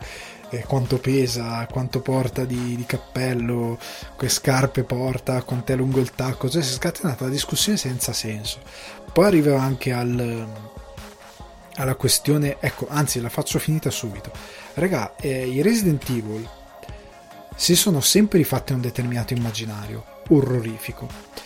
[0.51, 3.79] eh, quanto pesa, quanto porta di, di, cappello,
[4.19, 8.13] che scarpe porta, quanto è lungo il tacco, cioè si è scatenata una discussione senza
[8.13, 8.61] senso.
[9.13, 10.47] Poi arriva anche al,
[11.77, 14.33] alla questione, ecco, anzi la faccio finita subito.
[14.75, 16.49] Raga, eh, i Resident Evil
[17.55, 21.42] si sono sempre rifatti un determinato immaginario, orrorifico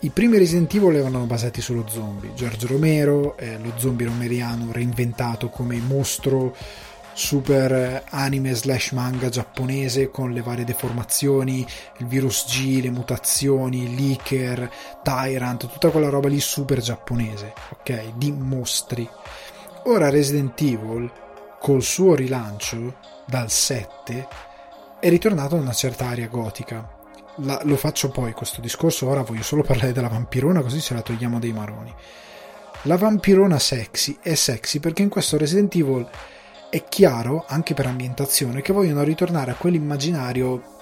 [0.00, 2.34] i primi Resident Evil erano basati sullo zombie.
[2.34, 6.54] George Romero, eh, lo zombie romeriano reinventato come mostro
[7.14, 11.64] super anime slash manga giapponese con le varie deformazioni,
[11.98, 14.70] il virus G, le mutazioni, Licker,
[15.02, 18.16] Tyrant, tutta quella roba lì super giapponese, ok?
[18.16, 19.08] Di mostri.
[19.84, 21.10] Ora Resident Evil,
[21.60, 24.28] col suo rilancio dal 7,
[24.98, 26.93] è ritornato a una certa area gotica
[27.36, 31.02] la, lo faccio poi questo discorso, ora voglio solo parlare della vampirona così ce la
[31.02, 31.92] togliamo dei maroni.
[32.82, 36.08] La vampirona sexy è sexy perché in questo Resident Evil
[36.68, 40.72] è chiaro, anche per ambientazione, che vogliono ritornare a quell'immaginario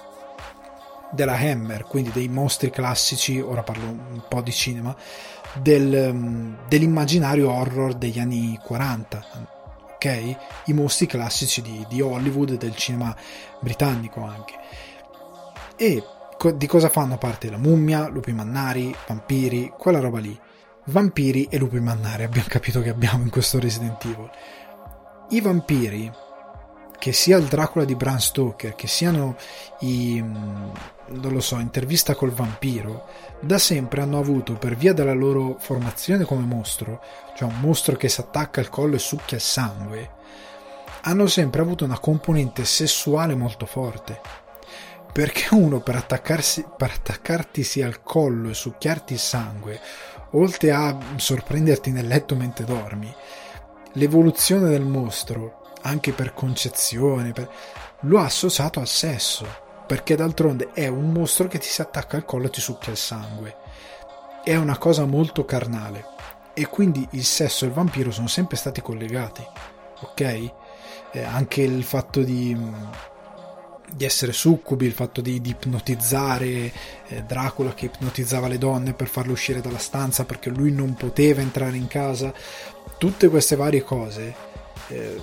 [1.11, 4.95] della Hammer, quindi dei mostri classici, ora parlo un po' di cinema,
[5.53, 9.25] del, mm, dell'immaginario horror degli anni 40,
[9.93, 10.37] ok?
[10.65, 13.15] I mostri classici di, di Hollywood e del cinema
[13.59, 14.53] britannico anche.
[15.75, 16.03] E
[16.51, 20.37] di cosa fanno parte la mummia, lupi mannari, vampiri, quella roba lì.
[20.85, 24.29] Vampiri e lupi mannari abbiamo capito che abbiamo in questo Resident Evil.
[25.29, 26.11] I vampiri,
[26.99, 29.37] che sia il Dracula di Bram Stoker, che siano
[29.79, 30.69] i, mm,
[31.07, 33.07] non lo so, intervista col vampiro,
[33.39, 37.01] da sempre hanno avuto, per via della loro formazione come mostro,
[37.35, 40.11] cioè un mostro che si attacca al collo e succhia il sangue,
[41.03, 44.42] hanno sempre avuto una componente sessuale molto forte
[45.13, 49.79] perché uno per, attaccarsi, per attaccartisi al collo e succhiarti il sangue,
[50.31, 53.13] oltre a sorprenderti nel letto mentre dormi,
[53.93, 57.47] l'evoluzione del mostro, anche per concezione, per...
[58.01, 59.45] lo ha associato al sesso,
[59.85, 62.97] perché d'altronde è un mostro che ti si attacca al collo e ti succhia il
[62.97, 63.57] sangue.
[64.43, 66.05] È una cosa molto carnale.
[66.55, 69.43] e quindi il sesso e il vampiro sono sempre stati collegati,
[70.01, 70.21] ok?
[71.11, 72.55] Eh, anche il fatto di,
[73.95, 76.71] di, essere succubi, il fatto di, di ipnotizzare
[77.07, 81.41] eh, Dracula che ipnotizzava le donne per farle uscire dalla stanza perché lui non poteva
[81.41, 82.33] entrare in casa,
[82.97, 84.35] tutte queste varie cose,
[84.89, 85.21] eh,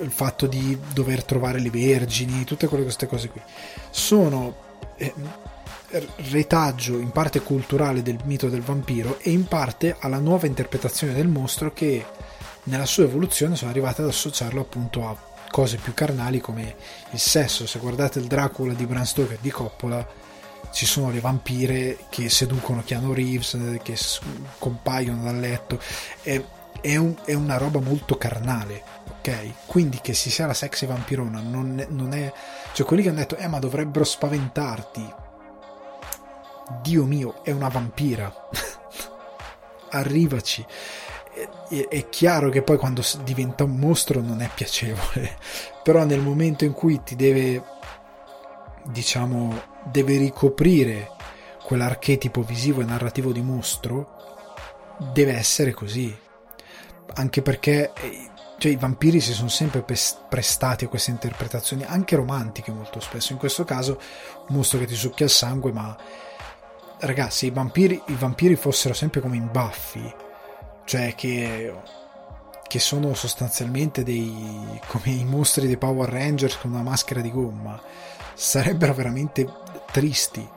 [0.00, 3.40] il fatto di dover trovare le vergini, tutte queste cose qui,
[3.90, 5.12] sono eh,
[6.30, 11.28] retaggio in parte culturale del mito del vampiro e in parte alla nuova interpretazione del
[11.28, 12.04] mostro che
[12.64, 15.16] nella sua evoluzione sono arrivate ad associarlo appunto a
[15.50, 16.76] cose più carnali come
[17.10, 17.66] il sesso.
[17.66, 20.06] Se guardate il Dracula di Bram Stoker di Coppola
[20.70, 23.96] ci sono le vampire che seducono Keanu Reeves, che
[24.58, 25.80] compaiono dal letto.
[26.22, 26.42] È,
[26.80, 28.82] è, un, è una roba molto carnale,
[29.18, 29.66] ok?
[29.66, 32.32] Quindi che si sia la sexy vampirona non non è...
[32.72, 35.26] Cioè quelli che hanno detto, eh ma dovrebbero spaventarti
[36.82, 38.32] Dio mio, è una vampira.
[39.90, 40.64] Arrivaci.
[41.68, 45.36] È, chiaro che poi quando diventa un mostro non è piacevole,
[45.82, 47.62] però nel momento in cui ti deve,
[48.84, 51.10] diciamo, deve ricoprire
[51.64, 54.16] quell'archetipo visivo e narrativo di mostro,
[55.12, 56.16] deve essere così.
[57.14, 59.84] Anche perché eh, cioè, i vampiri si sono sempre
[60.28, 63.32] prestati a queste interpretazioni, anche romantiche molto spesso.
[63.32, 64.00] In questo caso,
[64.48, 65.96] un mostro che ti succhia il sangue, ma
[67.00, 70.12] ragazzi, i vampiri, i vampiri fossero sempre come in Buffy,
[70.88, 71.70] cioè che,
[72.66, 77.78] che sono sostanzialmente dei come i mostri dei Power Rangers con una maschera di gomma,
[78.32, 79.46] sarebbero veramente
[79.92, 80.48] tristi.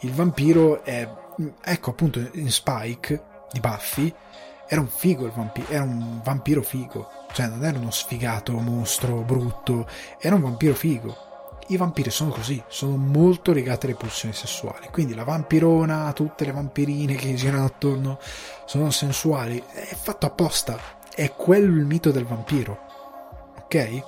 [0.00, 1.06] Il vampiro è,
[1.62, 3.22] ecco appunto in Spike
[3.52, 4.10] di Buffy,
[4.66, 9.20] era un figo il vampiro, era un vampiro figo, cioè non era uno sfigato mostro
[9.20, 9.86] brutto,
[10.18, 11.33] era un vampiro figo
[11.68, 14.88] i vampiri sono così, sono molto legati alle pulsioni sessuali.
[14.90, 18.18] Quindi la vampirona, tutte le vampirine che girano attorno
[18.64, 20.78] sono sensuali, è fatto apposta.
[21.14, 22.78] È quello il mito del vampiro.
[23.62, 24.02] Ok?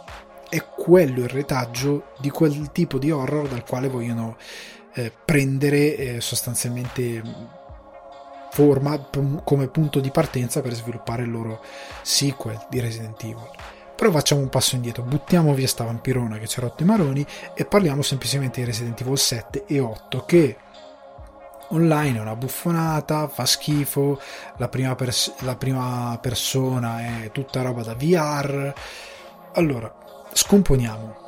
[0.48, 4.36] È quello il retaggio di quel tipo di horror dal quale vogliono
[4.94, 7.22] eh, prendere eh, sostanzialmente
[8.50, 11.62] forma p- come punto di partenza per sviluppare il loro
[12.02, 13.50] sequel di Resident Evil.
[13.96, 17.26] Però facciamo un passo indietro, buttiamo via sta vampirona che ci ha rotto i maroni
[17.54, 20.56] e parliamo semplicemente di Resident Evil 7 e 8 che
[21.68, 24.20] online è una buffonata, fa schifo,
[24.58, 28.72] la prima, pers- la prima persona è tutta roba da VR.
[29.54, 29.92] Allora,
[30.32, 31.24] scomponiamo.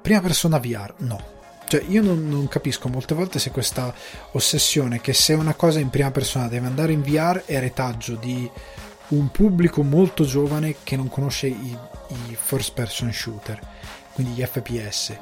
[0.00, 1.32] Prima persona VR, no.
[1.66, 3.92] Cioè, io non, non, capisco molte volte se questa
[4.32, 8.48] ossessione che se una cosa in prima persona deve andare in VR è retaggio di
[9.14, 11.78] un pubblico molto giovane che non conosce i,
[12.28, 13.60] i first person shooter,
[14.12, 15.16] quindi gli FPS,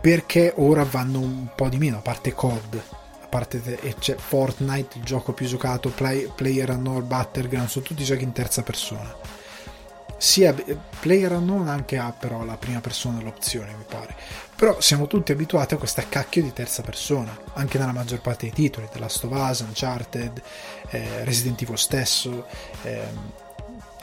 [0.00, 2.82] perché ora vanno un po' di meno, a parte COD,
[3.22, 8.04] a parte te, c'è Fortnite, il gioco più giocato, Play, Player Unknown, Battleground, sono tutti
[8.04, 9.42] giochi in terza persona.
[10.24, 10.54] Sia
[11.00, 14.16] Player Unknown anche ha però la prima persona l'opzione, mi pare.
[14.56, 18.54] Però siamo tutti abituati a questa cacchio di terza persona, anche nella maggior parte dei
[18.54, 20.42] titoli, The Last of Us, Uncharted,
[20.88, 22.46] eh, Resident Evil stesso,
[22.84, 23.02] eh,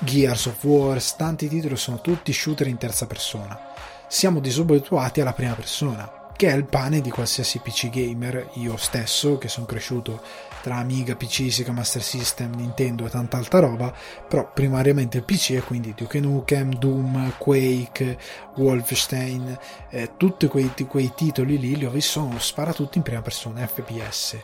[0.01, 3.59] Gears of War, tanti titoli sono tutti shooter in terza persona.
[4.07, 9.39] Siamo disabituati alla prima persona, che è il pane di qualsiasi PC gamer, io stesso
[9.39, 10.21] che sono cresciuto
[10.61, 13.93] tra Amiga, PC, Sega Master System, Nintendo e tanta altra roba,
[14.27, 18.17] però primariamente il PC e quindi Duke Nukem, Doom, Quake,
[18.55, 19.57] Wolfenstein,
[19.89, 24.37] eh, tutti quei, quei, titoli lì li ho visti, sono tutti in prima persona, FPS.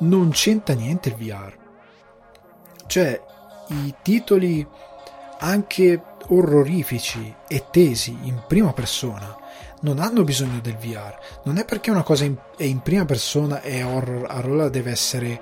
[0.00, 1.56] Non c'entra niente il VR.
[2.86, 3.20] Cioè,
[3.68, 4.66] i titoli
[5.38, 9.42] anche orrorifici e tesi in prima persona
[9.84, 11.14] non hanno bisogno del VR.
[11.44, 12.24] Non è perché una cosa
[12.56, 15.40] è in prima persona e horror, allora deve essere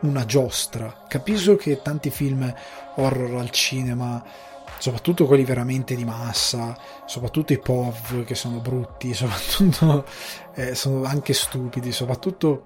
[0.00, 1.04] una giostra.
[1.08, 2.52] Capisco che tanti film
[2.96, 4.22] horror al cinema,
[4.78, 6.76] soprattutto quelli veramente di massa,
[7.06, 10.04] soprattutto i POV che sono brutti, soprattutto
[10.54, 12.64] eh, sono anche stupidi, soprattutto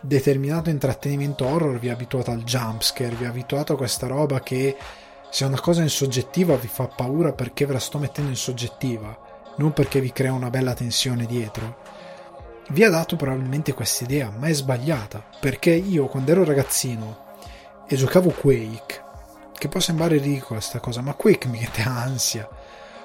[0.00, 4.76] determinato intrattenimento horror vi ha abituato al jumpscare, vi ha abituato a questa roba che
[5.28, 8.36] se una cosa è in soggettiva vi fa paura perché ve la sto mettendo in
[8.36, 9.25] soggettiva
[9.56, 11.84] non perché vi crea una bella tensione dietro.
[12.68, 17.24] Vi ha dato probabilmente questa idea, ma è sbagliata, perché io quando ero ragazzino
[17.86, 19.02] e giocavo Quake,
[19.56, 22.48] che può sembrare ridicola sta cosa, ma Quake mi mette ansia.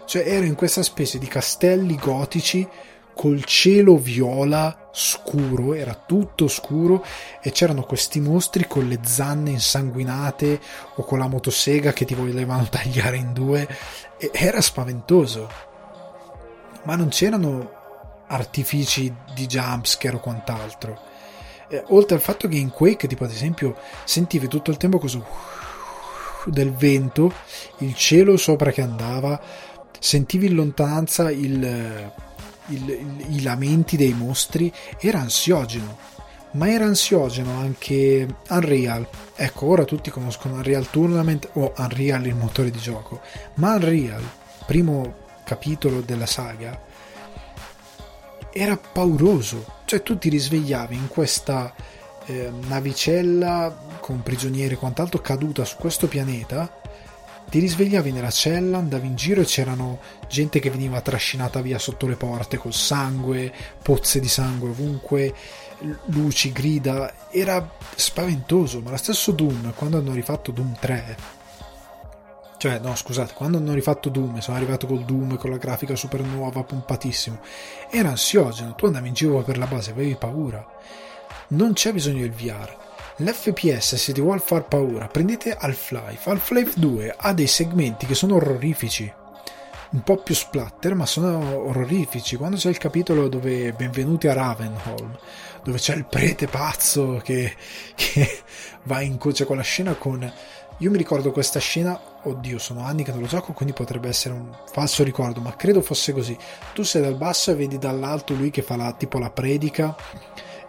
[0.05, 2.67] Cioè ero in questa specie di castelli gotici
[3.13, 7.05] col cielo viola scuro, era tutto scuro
[7.41, 10.59] e c'erano questi mostri con le zanne insanguinate
[10.95, 13.67] o con la motosega che ti volevano tagliare in due
[14.17, 15.69] e era spaventoso
[16.83, 17.79] ma non c'erano
[18.27, 20.99] artifici di jumpscare o quant'altro.
[21.69, 25.25] eh, oltre al fatto che in Quake, tipo ad esempio, sentivi tutto il tempo questo
[26.45, 27.33] del vento,
[27.77, 29.39] il cielo sopra che andava,
[29.99, 32.11] sentivi in lontananza il,
[32.67, 36.09] il, il, i lamenti dei mostri, era ansiogeno.
[36.53, 39.07] Ma era ansiogeno anche Unreal.
[39.35, 43.21] Ecco, ora tutti conoscono Unreal Tournament o Unreal il motore di gioco,
[43.55, 44.21] ma Unreal,
[44.65, 45.20] primo
[45.51, 46.79] capitolo della saga,
[48.53, 49.79] era pauroso.
[49.83, 51.73] Cioè tu ti risvegliavi in questa
[52.25, 56.79] eh, navicella con prigionieri e quant'altro caduta su questo pianeta,
[57.49, 59.99] ti risvegliavi nella cella, andavi in giro e c'erano
[60.29, 65.35] gente che veniva trascinata via sotto le porte col sangue, pozze di sangue ovunque,
[66.05, 71.40] luci, grida, era spaventoso, ma lo stesso Doom, quando hanno rifatto Doom 3,
[72.61, 76.21] cioè no scusate, quando hanno rifatto Doom, sono arrivato col Doom con la grafica super
[76.21, 77.39] nuova, pompatissimo,
[77.89, 80.63] era ansiogeno, tu andavi in giro per la base, avevi paura
[81.47, 82.71] non c'è bisogno del VR.
[83.17, 86.29] L'FPS se ti vuole far paura, prendete Half-Life.
[86.29, 89.11] Half-Life 2 ha dei segmenti che sono orrorifici.
[89.93, 92.35] Un po' più splatter, ma sono orrorifici.
[92.35, 95.17] Quando c'è il capitolo dove benvenuti a Ravenholm,
[95.63, 97.55] dove c'è il prete pazzo che,
[97.95, 98.41] che
[98.83, 100.31] va in c'è quella scena con
[100.81, 104.33] io mi ricordo questa scena, oddio, sono anni che non lo gioco, quindi potrebbe essere
[104.33, 106.37] un falso ricordo, ma credo fosse così.
[106.73, 109.95] Tu sei dal basso e vedi dall'alto lui che fa la, tipo la predica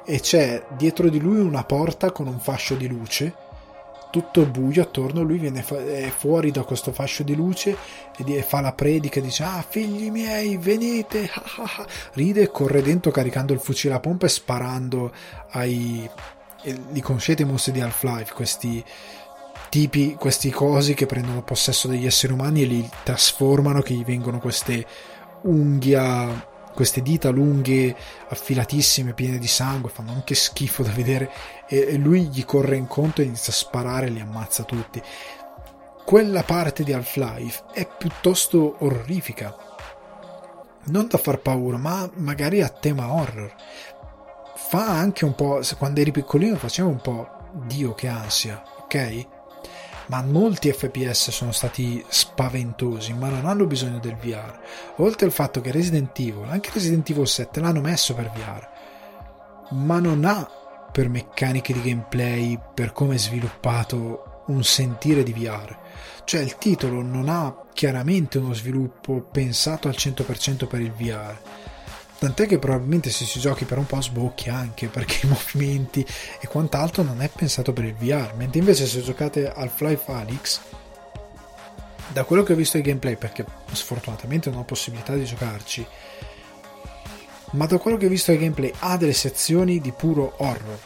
[0.04, 3.50] e c'è dietro di lui una porta con un fascio di luce
[4.12, 7.74] tutto buio attorno lui viene fuori da questo fascio di luce
[8.14, 11.30] e fa la predica e dice ah figli miei venite
[12.12, 15.12] ride e corre dentro caricando il fucile a pompa e sparando
[15.52, 16.08] ai
[16.64, 18.84] li conoscete i mostri di Half-Life questi
[19.72, 24.38] tipi questi cosi che prendono possesso degli esseri umani e li trasformano che gli vengono
[24.38, 24.86] queste
[25.44, 27.94] unghia queste dita lunghe,
[28.28, 31.30] affilatissime, piene di sangue, fanno anche schifo da vedere
[31.66, 35.02] e, lui gli corre incontro e inizia a sparare e li ammazza tutti.
[36.04, 39.54] Quella parte di Half-Life è piuttosto orrifica.
[40.84, 43.54] Non da far paura, ma magari a tema horror.
[44.54, 49.40] Fa anche un po', quando eri piccolino faceva un po' Dio che ansia, ok?
[50.06, 54.58] Ma molti FPS sono stati spaventosi, ma non hanno bisogno del VR.
[54.96, 58.68] Oltre al fatto che Resident Evil, anche Resident Evil 7 l'hanno messo per VR,
[59.74, 60.48] ma non ha
[60.90, 65.76] per meccaniche di gameplay, per come è sviluppato un sentire di VR.
[66.24, 71.36] Cioè il titolo non ha chiaramente uno sviluppo pensato al 100% per il VR
[72.22, 76.06] Tant'è che probabilmente se si giochi per un po' sbocchi anche perché i movimenti
[76.38, 78.34] e quant'altro non è pensato per il VR.
[78.36, 80.60] Mentre invece se giocate al Half-Life Alyx,
[82.12, 85.84] da quello che ho visto ai gameplay, perché sfortunatamente non ho possibilità di giocarci,
[87.50, 90.78] ma da quello che ho visto ai gameplay ha delle sezioni di puro horror.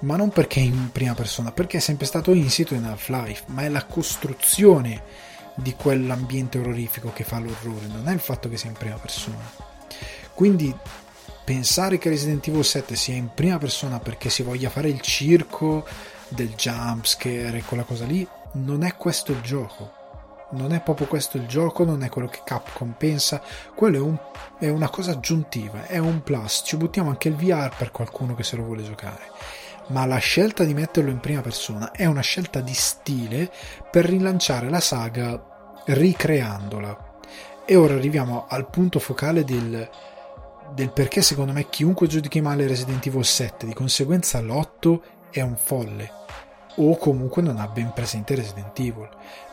[0.00, 3.70] Ma non perché in prima persona, perché è sempre stato insito in Half-Life, ma è
[3.70, 5.02] la costruzione
[5.54, 9.72] di quell'ambiente orrorifico che fa l'orrore, non è il fatto che sia in prima persona.
[10.34, 10.74] Quindi
[11.44, 15.86] pensare che Resident Evil 7 sia in prima persona perché si voglia fare il circo
[16.28, 20.02] del jumpscare e quella cosa lì, non è questo il gioco.
[20.50, 23.42] Non è proprio questo il gioco, non è quello che Capcom pensa,
[23.74, 24.16] quello è, un,
[24.58, 26.62] è una cosa aggiuntiva, è un plus.
[26.64, 29.30] Ci buttiamo anche il VR per qualcuno che se lo vuole giocare.
[29.88, 33.52] Ma la scelta di metterlo in prima persona è una scelta di stile
[33.90, 37.12] per rilanciare la saga ricreandola.
[37.66, 39.88] E ora arriviamo al punto focale del,
[40.74, 45.00] del perché secondo me chiunque giudichi male Resident Evil 7, di conseguenza l'8
[45.30, 46.10] è un folle
[46.76, 49.08] o comunque non ha ben presente Resident Evil.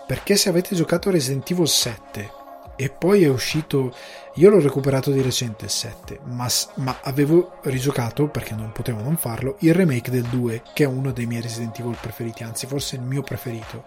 [0.08, 2.40] Perché se avete giocato Resident Evil 7
[2.76, 3.94] e poi è uscito,
[4.36, 9.16] io l'ho recuperato di recente il 7, ma, ma avevo rigiocato, perché non potevo non
[9.16, 12.96] farlo, il remake del 2, che è uno dei miei Resident Evil preferiti, anzi forse
[12.96, 13.84] il mio preferito.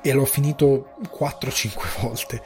[0.00, 2.42] E l'ho finito 4-5 volte.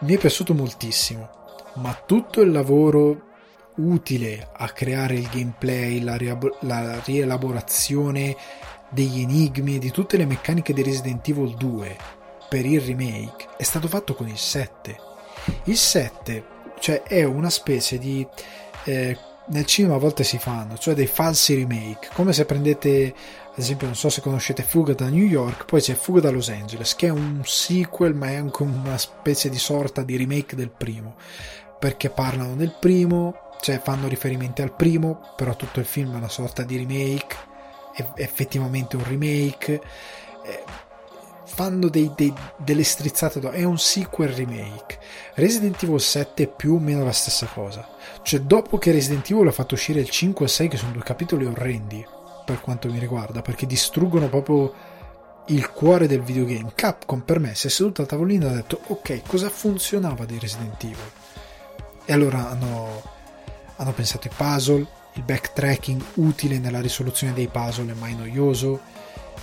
[0.00, 1.39] Mi è piaciuto moltissimo
[1.74, 3.28] ma tutto il lavoro
[3.76, 8.36] utile a creare il gameplay, la, riab- la rielaborazione
[8.90, 11.96] degli enigmi e di tutte le meccaniche di Resident Evil 2
[12.48, 14.98] per il remake è stato fatto con il 7.
[15.64, 16.44] Il 7,
[16.80, 18.26] cioè, è una specie di.
[18.84, 19.16] Eh,
[19.46, 23.14] nel cinema a volte si fanno, cioè dei falsi remake, come se prendete,
[23.52, 26.48] ad esempio, non so se conoscete Fuga da New York, poi c'è Fuga da Los
[26.48, 30.70] Angeles, che è un sequel, ma è anche una specie di sorta di remake del
[30.70, 31.16] primo.
[31.78, 36.28] Perché parlano del primo, cioè fanno riferimenti al primo, però tutto il film è una
[36.28, 37.36] sorta di remake,
[37.92, 39.80] è effettivamente un remake.
[41.44, 45.00] fanno dei, dei, delle strizzate è un sequel remake.
[45.34, 47.86] Resident Evil 7 è più o meno la stessa cosa.
[48.22, 51.02] Cioè dopo che Resident Evil ha fatto uscire il 5 e 6 che sono due
[51.02, 52.18] capitoli orrendi
[52.50, 54.74] per quanto mi riguarda perché distruggono proprio
[55.46, 56.72] il cuore del videogame.
[56.74, 60.36] Capcom per me si è seduta al tavolino e ha detto ok cosa funzionava di
[60.36, 60.96] Resident Evil?
[62.04, 63.02] E allora hanno,
[63.76, 68.80] hanno pensato ai puzzle il backtracking utile nella risoluzione dei puzzle è mai noioso.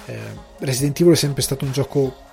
[0.05, 0.19] Eh,
[0.59, 2.25] Resident Evil è sempre stato un gioco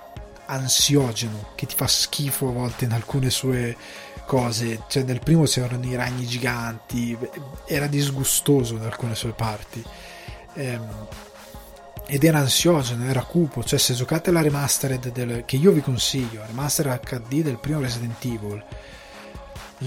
[0.47, 3.77] ansiogeno che ti fa schifo a volte in alcune sue
[4.25, 4.83] cose.
[4.87, 7.17] Cioè nel primo c'erano i ragni giganti
[7.65, 9.83] era disgustoso in alcune sue parti
[10.55, 11.07] ehm,
[12.07, 16.39] ed era ansiogeno, era cupo, cioè se giocate la remastered del, che io vi consiglio,
[16.39, 18.63] la remastered HD del primo Resident Evil,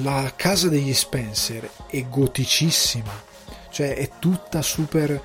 [0.02, 3.12] la casa degli Spencer è goticissima,
[3.70, 5.22] cioè è tutta super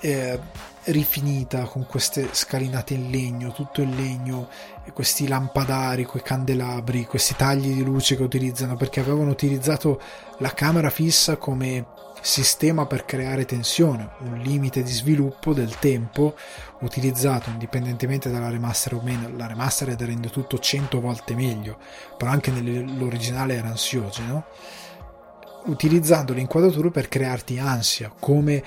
[0.00, 0.40] eh,
[0.84, 4.48] rifinita con queste scalinate in legno, tutto in legno,
[4.92, 10.00] questi lampadari, quei candelabri, questi tagli di luce che utilizzano perché avevano utilizzato
[10.38, 11.84] la camera fissa come
[12.20, 16.36] sistema per creare tensione, un limite di sviluppo del tempo
[16.80, 19.30] utilizzato indipendentemente dalla remaster o meno.
[19.36, 21.78] La remaster rende tutto 100 volte meglio,
[22.16, 24.44] però anche nell'originale era ansiogeno,
[25.66, 28.62] utilizzando le inquadrature per crearti ansia, come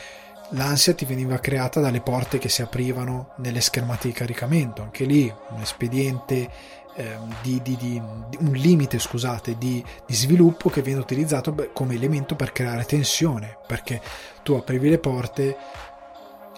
[0.49, 4.81] l'ansia ti veniva creata dalle porte che si aprivano nelle schermate di caricamento.
[4.81, 6.49] Anche lì un espediente
[6.95, 8.01] eh, di, di, di,
[8.39, 14.01] un limite scusate, di, sviluppo che viene utilizzato come elemento per creare tensione perché
[14.43, 15.57] tu aprivi le porte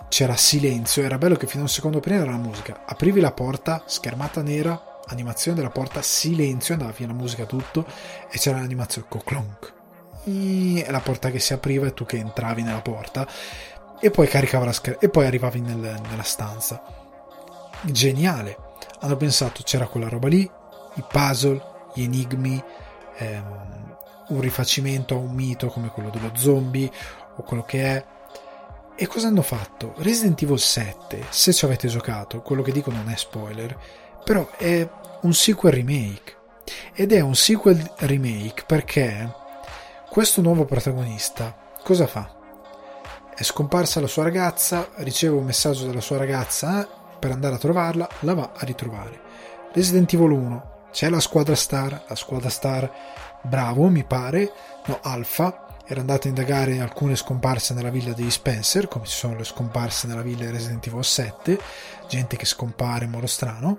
[0.10, 2.84] c'era silenzio era bello che fino a un secondo prima era la musica.
[2.86, 7.86] Aprivi la porta schermata nera animazione della porta silenzio andava via la musica tutto
[8.30, 9.74] e c'era l'animazione coclonk.
[10.26, 13.28] E la porta che si apriva e tu che entravi nella porta
[14.00, 16.82] e poi caricava la scherma e poi arrivavi nel, nella stanza.
[17.82, 18.65] Geniale
[19.00, 20.50] hanno pensato c'era quella roba lì,
[20.96, 21.62] i puzzle,
[21.94, 22.62] gli enigmi,
[23.18, 23.96] ehm,
[24.30, 26.90] un rifacimento a un mito come quello dello zombie
[27.36, 28.06] o quello che è.
[28.96, 29.94] E cosa hanno fatto?
[29.98, 33.78] Resident Evil 7, se ci avete giocato, quello che dico non è spoiler,
[34.24, 34.88] però è
[35.22, 36.34] un sequel remake.
[36.94, 39.32] Ed è un sequel remake perché
[40.10, 42.34] questo nuovo protagonista cosa fa?
[43.36, 48.08] È scomparsa la sua ragazza, riceve un messaggio dalla sua ragazza per andare a trovarla,
[48.22, 49.20] la va a ritrovare.
[49.74, 52.92] Resident Evil 1, c'è la squadra star, la squadra star
[53.42, 54.52] bravo mi pare,
[54.86, 59.36] no, Alpha, era andata a indagare alcune scomparse nella villa degli Spencer, come ci sono
[59.36, 61.60] le scomparse nella villa di Resident Evil 7,
[62.08, 63.78] gente che scompare in modo strano,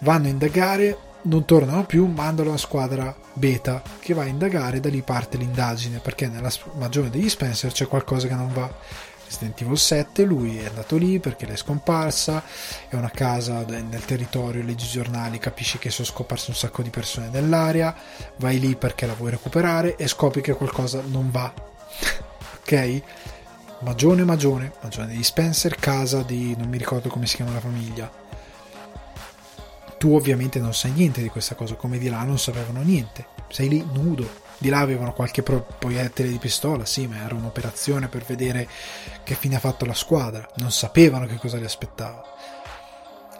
[0.00, 4.90] vanno a indagare, non tornano più, mandano la squadra beta che va a indagare, da
[4.90, 8.72] lì parte l'indagine, perché nella magione degli Spencer c'è qualcosa che non va
[9.34, 12.44] Resident Evil 7, lui è andato lì perché l'è scomparsa,
[12.88, 16.90] è una casa nel territorio, leggi i giornali, capisci che sono scomparse un sacco di
[16.90, 17.96] persone nell'area,
[18.36, 21.52] vai lì perché la vuoi recuperare e scopri che qualcosa non va.
[22.62, 23.02] ok?
[23.80, 28.08] Magione, magione, magione di Spencer, casa di non mi ricordo come si chiama la famiglia.
[29.98, 33.26] Tu ovviamente non sai niente di questa cosa, come di là non sapevano niente.
[33.48, 38.22] Sei lì nudo, di là avevano qualche proiettile di pistola, sì, ma era un'operazione per
[38.24, 38.68] vedere
[39.22, 40.46] che fine ha fatto la squadra.
[40.56, 42.22] Non sapevano che cosa li aspettava.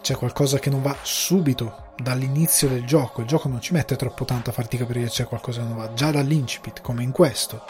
[0.01, 3.23] C'è qualcosa che non va subito dall'inizio del gioco.
[3.23, 5.77] Il gioco non ci mette troppo tanto a farti capire che c'è qualcosa che non
[5.77, 7.65] va, già dall'incipit, come in questo.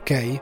[0.00, 0.40] Ok?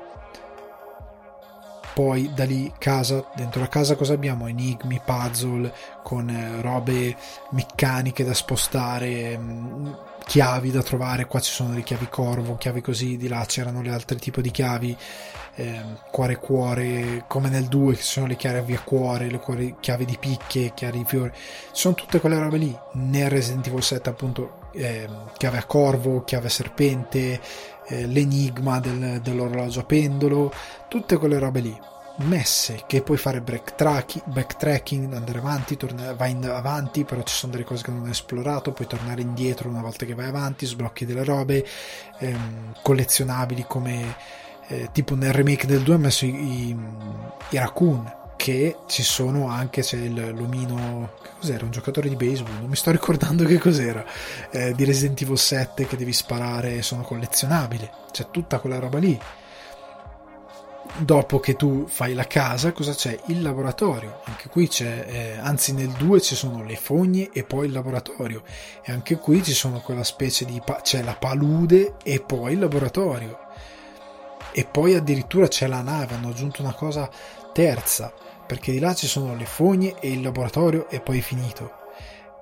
[1.94, 4.46] Poi da lì casa, dentro la casa cosa abbiamo?
[4.46, 5.72] Enigmi, puzzle
[6.02, 7.14] con eh, robe
[7.50, 9.92] meccaniche da spostare, mm,
[10.24, 13.90] chiavi da trovare, qua ci sono le chiavi corvo, chiavi così, di là c'erano le
[13.90, 14.96] altre tipo di chiavi,
[15.56, 20.04] eh, cuore cuore, come nel 2 che sono le chiavi a cuore, le cuore, chiavi
[20.04, 21.32] di picche, chiavi di fiori,
[21.72, 26.46] sono tutte quelle robe lì, nel Resident Evil 7 appunto eh, chiave a corvo, chiave
[26.46, 27.40] a serpente,
[27.86, 30.52] eh, l'enigma del, dell'orologio a pendolo,
[30.88, 31.90] tutte quelle robe lì
[32.22, 37.84] messe che puoi fare backtracking, andare avanti, tornare, vai avanti, però ci sono delle cose
[37.84, 41.66] che non hai esplorato, puoi tornare indietro una volta che vai avanti, sblocchi delle robe
[42.18, 44.16] ehm, collezionabili come
[44.68, 46.76] eh, tipo nel remake del 2 ho messo i, i,
[47.50, 51.64] i raccoon che ci sono anche c'è il l'omino che cos'era?
[51.64, 54.04] Un giocatore di baseball non mi sto ricordando che cos'era
[54.50, 59.16] eh, di Resident Evil 7 che devi sparare sono collezionabili c'è tutta quella roba lì
[60.98, 63.18] dopo che tu fai la casa, cosa c'è?
[63.26, 64.20] Il laboratorio.
[64.24, 68.42] Anche qui c'è, eh, anzi nel 2 ci sono le fogne e poi il laboratorio.
[68.82, 70.60] E anche qui ci sono quella specie di...
[70.64, 73.38] Pa- c'è la palude e poi il laboratorio.
[74.52, 77.08] E poi addirittura c'è la nave, hanno aggiunto una cosa
[77.52, 78.12] terza
[78.52, 81.80] perché di là ci sono le fogne e il laboratorio e poi finito.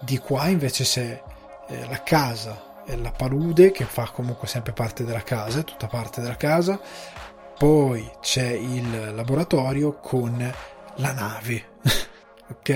[0.00, 1.22] Di qua invece c'è
[1.68, 6.20] eh, la casa e la palude che fa comunque sempre parte della casa, tutta parte
[6.20, 6.80] della casa,
[7.60, 10.34] poi c'è il laboratorio con
[10.96, 11.72] la nave,
[12.52, 12.68] ok?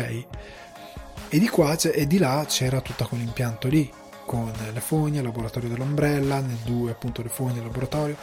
[1.30, 3.90] E di qua e di là c'era tutta quell'impianto lì,
[4.26, 8.18] con le fogne, il laboratorio dell'ombrella, nel 2 appunto le fogne, il laboratorio.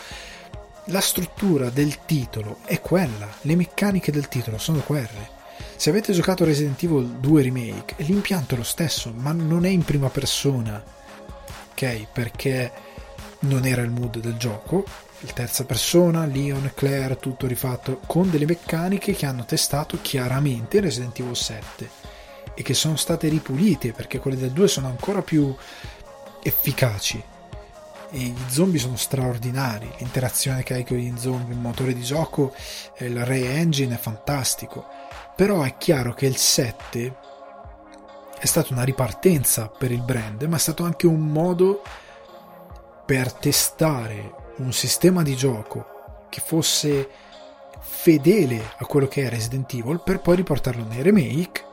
[0.85, 5.29] La struttura del titolo è quella, le meccaniche del titolo sono quelle.
[5.75, 9.83] Se avete giocato Resident Evil 2 Remake, l'impianto è lo stesso, ma non è in
[9.83, 10.79] prima persona,
[11.71, 12.05] ok?
[12.13, 12.71] Perché
[13.39, 14.85] non era il mood del gioco,
[15.21, 21.19] il terza persona, Leon, Claire, tutto rifatto, con delle meccaniche che hanno testato chiaramente Resident
[21.19, 21.89] Evil 7
[22.55, 25.55] e che sono state ripulite perché quelle del 2 sono ancora più
[26.41, 27.23] efficaci.
[28.13, 29.89] E gli zombie sono straordinari.
[29.99, 32.53] L'interazione che hai con gli zombie il motore di gioco
[32.97, 34.85] il Ray Engine è fantastico.
[35.35, 37.15] Però è chiaro che il 7
[38.37, 41.83] è stata una ripartenza per il brand ma è stato anche un modo
[43.05, 47.09] per testare un sistema di gioco che fosse
[47.79, 51.65] fedele a quello che è Resident Evil per poi riportarlo nei remake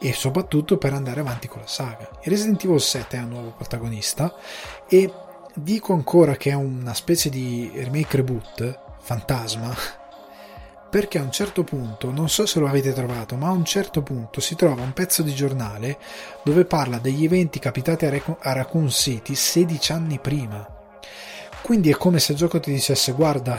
[0.00, 2.08] e soprattutto per andare avanti con la saga.
[2.22, 4.34] Resident Evil 7 è un nuovo protagonista
[4.88, 5.12] e
[5.54, 9.74] dico ancora che è una specie di remake reboot fantasma
[10.90, 14.02] perché a un certo punto, non so se lo avete trovato, ma a un certo
[14.02, 15.98] punto si trova un pezzo di giornale
[16.44, 20.81] dove parla degli eventi capitati a Raccoon City 16 anni prima.
[21.62, 23.56] Quindi è come se il gioco ti dicesse guarda,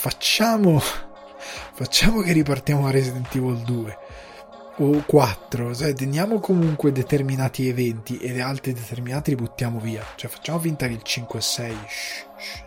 [0.00, 0.80] facciamo,
[1.72, 3.98] facciamo che ripartiamo a Resident Evil 2
[4.76, 10.58] o 4, cioè teniamo comunque determinati eventi e altri determinati li buttiamo via, cioè facciamo
[10.58, 12.62] finta che il 5 e 6 shh, shh,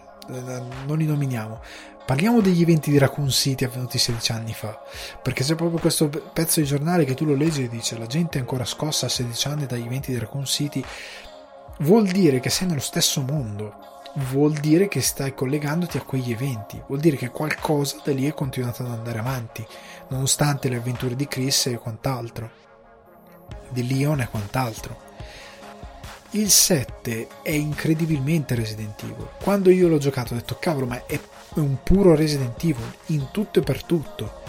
[0.86, 1.62] non li nominiamo.
[2.06, 4.78] Parliamo degli eventi di Raccoon City avvenuti 16 anni fa,
[5.22, 8.38] perché c'è proprio questo pezzo di giornale che tu lo leggi e dice la gente
[8.38, 10.84] è ancora scossa a 16 anni dagli eventi di Raccoon City,
[11.80, 13.76] vuol dire che sei nello stesso mondo,
[14.30, 18.34] vuol dire che stai collegandoti a quegli eventi, vuol dire che qualcosa da lì è
[18.34, 19.66] continuato ad andare avanti,
[20.10, 22.50] nonostante le avventure di Chris e quant'altro,
[23.70, 25.12] di Leon e quant'altro.
[26.32, 29.30] Il 7 è incredibilmente Resident Evil.
[29.42, 31.20] Quando io l'ho giocato ho detto cavolo, ma è
[31.56, 34.42] un puro Resident Evil in tutto e per tutto.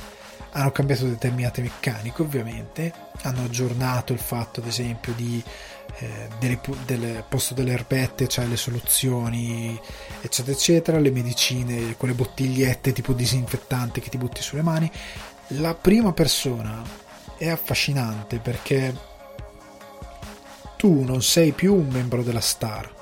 [0.52, 2.90] Hanno cambiato determinate meccaniche, ovviamente,
[3.22, 5.42] hanno aggiornato il fatto, ad esempio, di
[5.98, 9.80] eh, delle, posto delle erbette, cioè le soluzioni,
[10.20, 14.90] eccetera, eccetera, le medicine, quelle bottigliette tipo disinfettante che ti butti sulle mani.
[15.48, 16.82] La prima persona
[17.36, 19.12] è affascinante perché
[20.76, 22.92] tu non sei più un membro della star,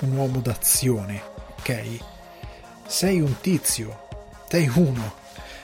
[0.00, 1.22] un uomo d'azione,
[1.58, 1.98] ok?
[2.86, 4.06] Sei un tizio,
[4.48, 5.22] sei uno.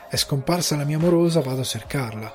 [0.09, 2.35] È scomparsa la mia amorosa, vado a cercarla.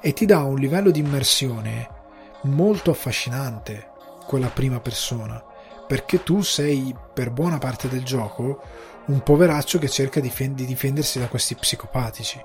[0.00, 1.96] E ti dà un livello di immersione
[2.42, 3.90] molto affascinante
[4.26, 5.42] quella prima persona,
[5.86, 8.62] perché tu sei per buona parte del gioco
[9.06, 12.40] un poveraccio che cerca di difendersi da questi psicopatici.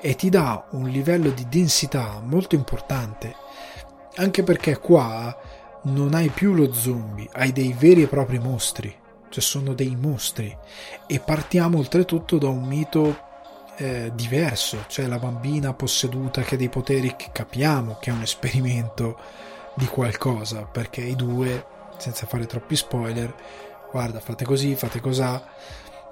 [0.00, 3.34] E ti dà un livello di densità molto importante,
[4.16, 5.36] anche perché qua
[5.82, 8.94] non hai più lo zombie, hai dei veri e propri mostri,
[9.28, 10.56] cioè sono dei mostri.
[11.06, 13.24] E partiamo oltretutto da un mito
[13.76, 18.22] eh, diverso, cioè la bambina posseduta che ha dei poteri che capiamo che è un
[18.22, 19.18] esperimento
[19.74, 21.64] di qualcosa, perché i due,
[21.98, 23.34] senza fare troppi spoiler,
[23.90, 25.44] guarda, fate così, fate cosà,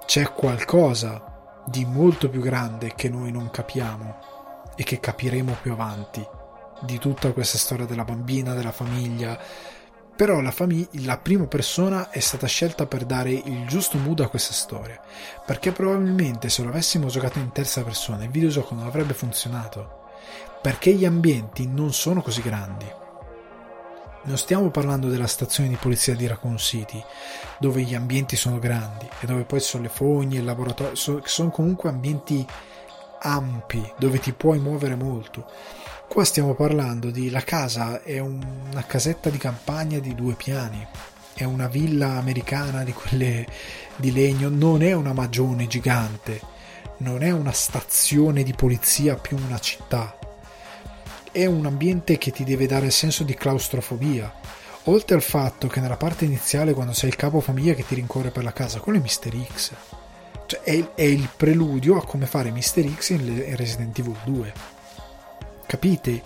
[0.05, 1.33] c'è qualcosa
[1.65, 4.19] di molto più grande che noi non capiamo
[4.75, 6.25] e che capiremo più avanti
[6.81, 9.39] di tutta questa storia della bambina, della famiglia,
[10.15, 14.29] però la, famig- la prima persona è stata scelta per dare il giusto mood a
[14.29, 14.99] questa storia,
[15.45, 20.03] perché probabilmente se lo avessimo giocato in terza persona il videogioco non avrebbe funzionato,
[20.61, 22.85] perché gli ambienti non sono così grandi.
[24.23, 27.03] Non stiamo parlando della stazione di polizia di Raccoon City,
[27.59, 31.51] dove gli ambienti sono grandi e dove poi ci sono le fogne, il laboratorio, sono
[31.51, 32.43] comunque ambienti
[33.19, 35.45] ampi, dove ti puoi muovere molto
[36.07, 38.41] Qua stiamo parlando di la casa è un,
[38.71, 40.87] una casetta di campagna di due piani,
[41.33, 43.45] è una villa americana di quelle
[43.97, 46.39] di legno, non è una magione gigante,
[46.97, 50.17] non è una stazione di polizia più una città.
[51.29, 54.33] È un ambiente che ti deve dare il senso di claustrofobia.
[54.85, 58.29] Oltre al fatto che nella parte iniziale, quando sei il capo famiglia che ti rincorre
[58.29, 59.45] per la casa, quello è Mr.
[59.53, 59.71] X.
[60.45, 62.89] Cioè, è, è il preludio a come fare Mr.
[62.95, 64.74] X in Resident Evil 2
[65.65, 66.21] capite?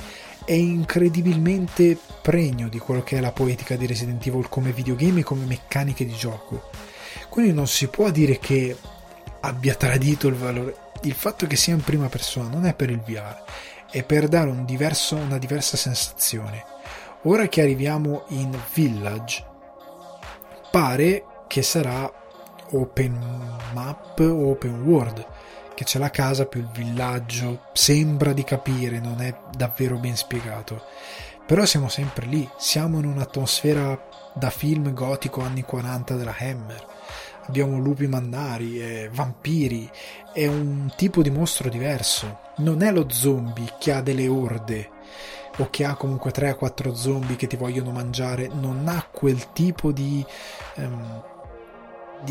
[0.45, 5.23] È incredibilmente pregno di quello che è la poetica di Resident Evil come videogame e
[5.23, 6.69] come meccaniche di gioco.
[7.29, 8.75] Quindi non si può dire che
[9.41, 10.75] abbia tradito il valore.
[11.03, 13.43] il fatto che sia in prima persona non è per il VR,
[13.89, 16.65] è per dare un diverso, una diversa sensazione.
[17.23, 19.45] Ora che arriviamo in Village,
[20.71, 22.11] pare che sarà
[22.71, 25.25] open map o open world,
[25.79, 30.83] che c'è la casa più il villaggio, sembra di capire, non è davvero ben spiegato.
[31.45, 33.97] Però siamo sempre lì, siamo in un'atmosfera
[34.33, 36.85] da film gotico anni 40 della Hammer.
[37.45, 39.89] Abbiamo lupi mannari, e vampiri,
[40.33, 42.39] è un tipo di mostro diverso.
[42.57, 44.89] Non è lo zombie che ha delle orde
[45.59, 50.25] o che ha comunque 3-4 zombie che ti vogliono mangiare, non ha quel tipo di...
[50.75, 51.28] Di,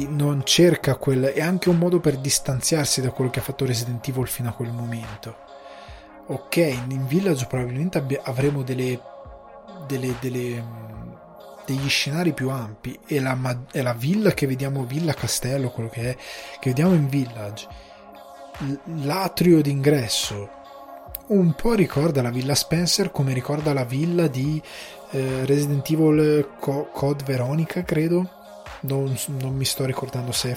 [0.09, 1.25] non cerca quel...
[1.25, 4.53] è anche un modo per distanziarsi da quello che ha fatto Resident Evil fino a
[4.53, 5.37] quel momento.
[6.27, 9.01] Ok, in Village probabilmente abbi- avremo delle,
[9.87, 10.65] delle, delle,
[11.65, 13.37] degli scenari più ampi e la,
[13.73, 16.17] e la villa che vediamo, villa castello, quello che è,
[16.61, 17.67] che vediamo in Village,
[18.85, 20.57] l'atrio d'ingresso
[21.29, 24.61] un po' ricorda la villa Spencer come ricorda la villa di
[25.11, 28.38] eh, Resident Evil Co- Code Veronica, credo.
[28.81, 30.57] Non, non, mi sto ricordando se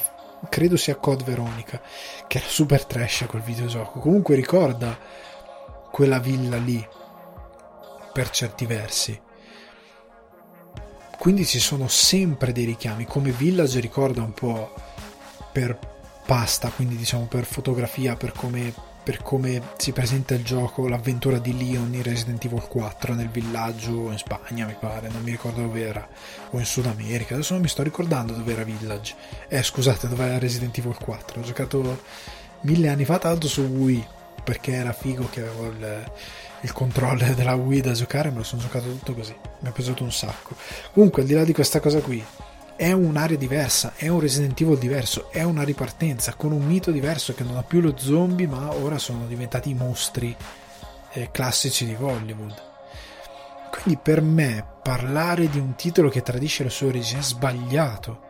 [0.49, 1.82] credo sia Code Veronica,
[2.28, 3.99] che era super trash quel videogioco.
[3.99, 4.97] Comunque ricorda
[5.91, 6.86] quella villa lì
[8.13, 9.19] per certi versi.
[11.17, 14.74] Quindi ci sono sempre dei richiami, come Village ricorda un po'
[15.51, 15.78] per
[16.26, 18.74] pasta, quindi diciamo per fotografia, per come
[19.04, 24.12] per come si presenta il gioco, l'avventura di Leon in Resident Evil 4 nel villaggio
[24.12, 26.08] in Spagna, mi pare, non mi ricordo dove era,
[26.52, 29.16] o in Sud America, adesso non mi sto ricordando dove era Village.
[29.47, 31.39] Eh, scusate, dove era Resident Evil 4?
[31.41, 32.04] Ho giocato
[32.62, 34.06] mille anni fa, tanto su Wii,
[34.43, 36.12] perché era figo che avevo il,
[36.62, 40.04] il controller della Wii da giocare, me lo sono giocato tutto così, mi è piaciuto
[40.04, 40.56] un sacco.
[40.93, 42.24] Comunque, al di là di questa cosa qui,
[42.82, 47.36] è un'area diversa, è un Resident Evil diverso, è una ripartenza con un mito diverso
[47.36, 50.36] che non ha più lo zombie, ma ora sono diventati i mostri
[51.11, 52.59] eh, classici di Hollywood.
[53.69, 58.21] Quindi per me parlare di un titolo che tradisce le sue origini è sbagliato.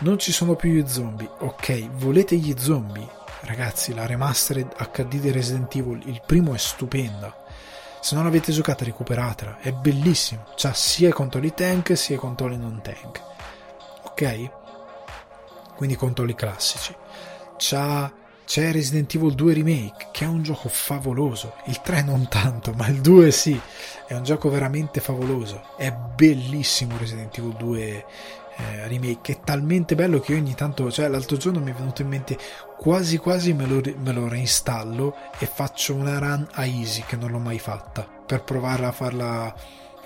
[0.00, 1.30] Non ci sono più gli zombie.
[1.38, 3.08] Ok, volete gli zombie?
[3.40, 7.34] Ragazzi, la remastered HD di Resident Evil, il primo è stupenda.
[8.02, 10.44] Se non l'avete giocata, recuperatela, è bellissimo.
[10.56, 13.36] C'ha sia i controlli tank sia i controlli non tank
[14.18, 14.50] ok?
[15.76, 16.94] Quindi controlli classici.
[17.56, 18.12] C'ha,
[18.44, 21.54] c'è Resident Evil 2 Remake, che è un gioco favoloso.
[21.66, 23.60] Il 3 non tanto, ma il 2 sì.
[24.06, 25.76] È un gioco veramente favoloso.
[25.76, 27.80] È bellissimo Resident Evil 2
[28.56, 29.32] eh, Remake.
[29.34, 32.36] È talmente bello che ogni tanto, cioè l'altro giorno mi è venuto in mente
[32.76, 37.32] quasi quasi me lo, me lo reinstallo e faccio una run a easy che non
[37.32, 39.52] l'ho mai fatta per provare a farla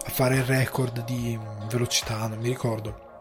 [0.04, 1.38] a fare il record di
[1.68, 3.11] velocità, non mi ricordo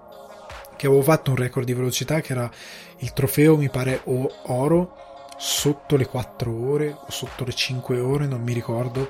[0.82, 2.50] che avevo fatto un record di velocità che era
[2.98, 4.96] il trofeo mi pare o oro
[5.38, 9.08] sotto le 4 ore o sotto le 5 ore non mi ricordo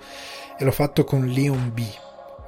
[0.57, 1.81] e l'ho fatto con Leon B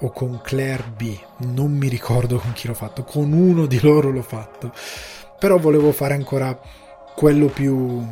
[0.01, 4.11] o con Claire B non mi ricordo con chi l'ho fatto con uno di loro
[4.11, 4.73] l'ho fatto.
[5.39, 6.59] Però volevo fare ancora
[7.15, 8.05] quello più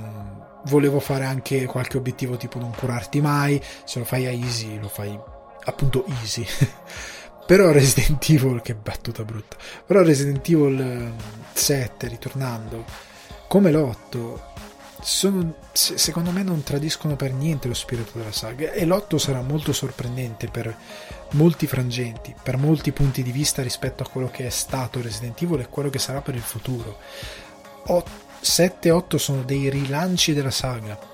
[0.67, 4.87] volevo fare anche qualche obiettivo tipo non curarti mai se lo fai a easy lo
[4.87, 5.19] fai
[5.65, 6.45] appunto easy
[7.51, 9.57] Però Resident Evil, che battuta brutta.
[9.85, 11.11] Però Resident Evil
[11.51, 12.85] 7, ehm, ritornando,
[13.49, 14.39] come l'8,
[15.01, 18.71] sono, secondo me non tradiscono per niente lo spirito della saga.
[18.71, 20.73] E l'8 sarà molto sorprendente per
[21.31, 25.59] molti frangenti, per molti punti di vista rispetto a quello che è stato Resident Evil
[25.59, 26.99] e quello che sarà per il futuro.
[28.39, 31.10] 7 e 8 sono dei rilanci della saga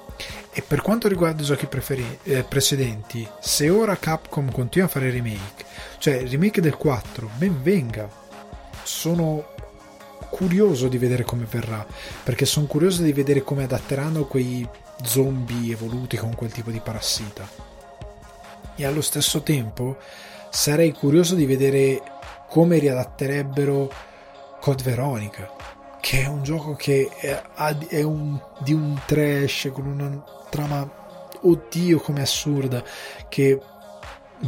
[0.58, 5.12] e per quanto riguarda i giochi preferi- eh, precedenti, se ora Capcom continua a fare
[5.12, 5.64] remake,
[6.00, 8.10] cioè il remake del 4, ben venga.
[8.82, 9.50] Sono
[10.32, 11.86] curioso di vedere come verrà,
[12.24, 14.68] perché sono curioso di vedere come adatteranno quei
[15.04, 17.48] zombie evoluti con quel tipo di parassita.
[18.76, 19.98] E allo stesso tempo
[20.50, 22.02] sarei curioso di vedere
[22.50, 23.92] come riadatterebbero
[24.60, 25.54] Code Veronica,
[26.00, 27.42] che è un gioco che è,
[27.88, 31.06] è un, di un trash con una trama
[31.42, 32.84] oddio come assurda
[33.30, 33.60] che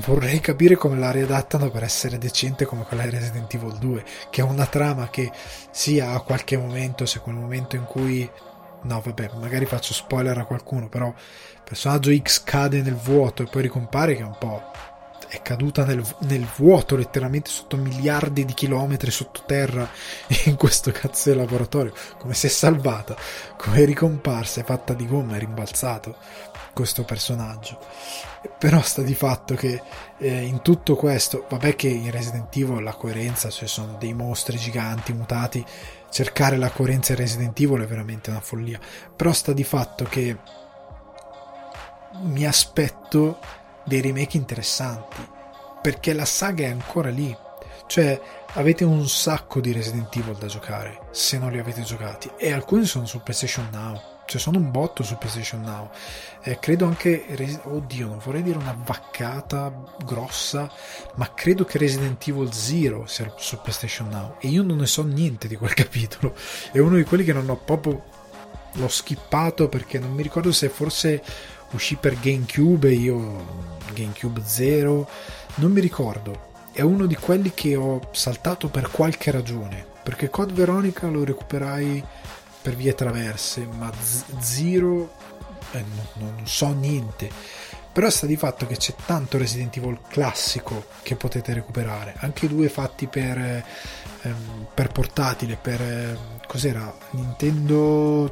[0.06, 4.42] vorrei capire come la riadattano per essere decente come quella di Resident Evil 2 che
[4.42, 5.32] è una trama che
[5.72, 8.30] sia a qualche momento se quel momento in cui
[8.82, 13.48] no vabbè magari faccio spoiler a qualcuno però il personaggio X cade nel vuoto e
[13.48, 14.62] poi ricompare che è un po'
[15.30, 19.88] è caduta nel, nel, vuoto, letteralmente sotto miliardi di chilometri sottoterra
[20.46, 21.94] in questo cazzo di laboratorio.
[22.18, 23.16] Come si è salvata,
[23.56, 26.16] come è ricomparsa, è fatta di gomma, è rimbalzato
[26.74, 27.78] questo personaggio.
[28.58, 29.82] Però sta di fatto che
[30.18, 34.58] eh, in tutto questo, vabbè che in Resident Evil la coerenza, cioè sono dei mostri
[34.58, 35.64] giganti mutati,
[36.10, 38.80] cercare la coerenza in Resident Evil è veramente una follia.
[39.16, 40.38] Però sta di fatto che
[42.22, 43.40] mi aspetto
[43.90, 45.18] dei remake interessanti
[45.82, 47.36] perché la saga è ancora lì.
[47.88, 48.22] Cioè,
[48.54, 52.86] avete un sacco di Resident Evil da giocare se non li avete giocati e alcuni
[52.86, 55.90] sono su PlayStation Now cioè sono un botto su PlayStation Now
[56.42, 59.72] eh, credo anche oddio non vorrei dire una vaccata
[60.04, 60.72] grossa
[61.16, 65.04] ma credo che Resident Evil Zero sia su PlayStation Now e io non ne so
[65.04, 66.34] niente di quel capitolo
[66.72, 68.04] è uno di quelli che non ho proprio
[68.74, 71.24] l'ho skippato perché non mi ricordo se forse
[71.72, 75.08] uscì per GameCube io GameCube Zero
[75.56, 80.54] non mi ricordo è uno di quelli che ho saltato per qualche ragione perché Code
[80.54, 82.04] Veronica lo recuperai
[82.62, 83.92] per vie traverse, ma
[84.40, 85.14] Zero
[85.72, 87.30] eh, no, non so niente.
[87.92, 92.70] Però sta di fatto che c'è tanto Resident Evil classico che potete recuperare, anche due
[92.70, 96.18] fatti per, ehm, per portatile, per eh,
[96.48, 96.96] cos'era?
[97.12, 98.32] Nintendo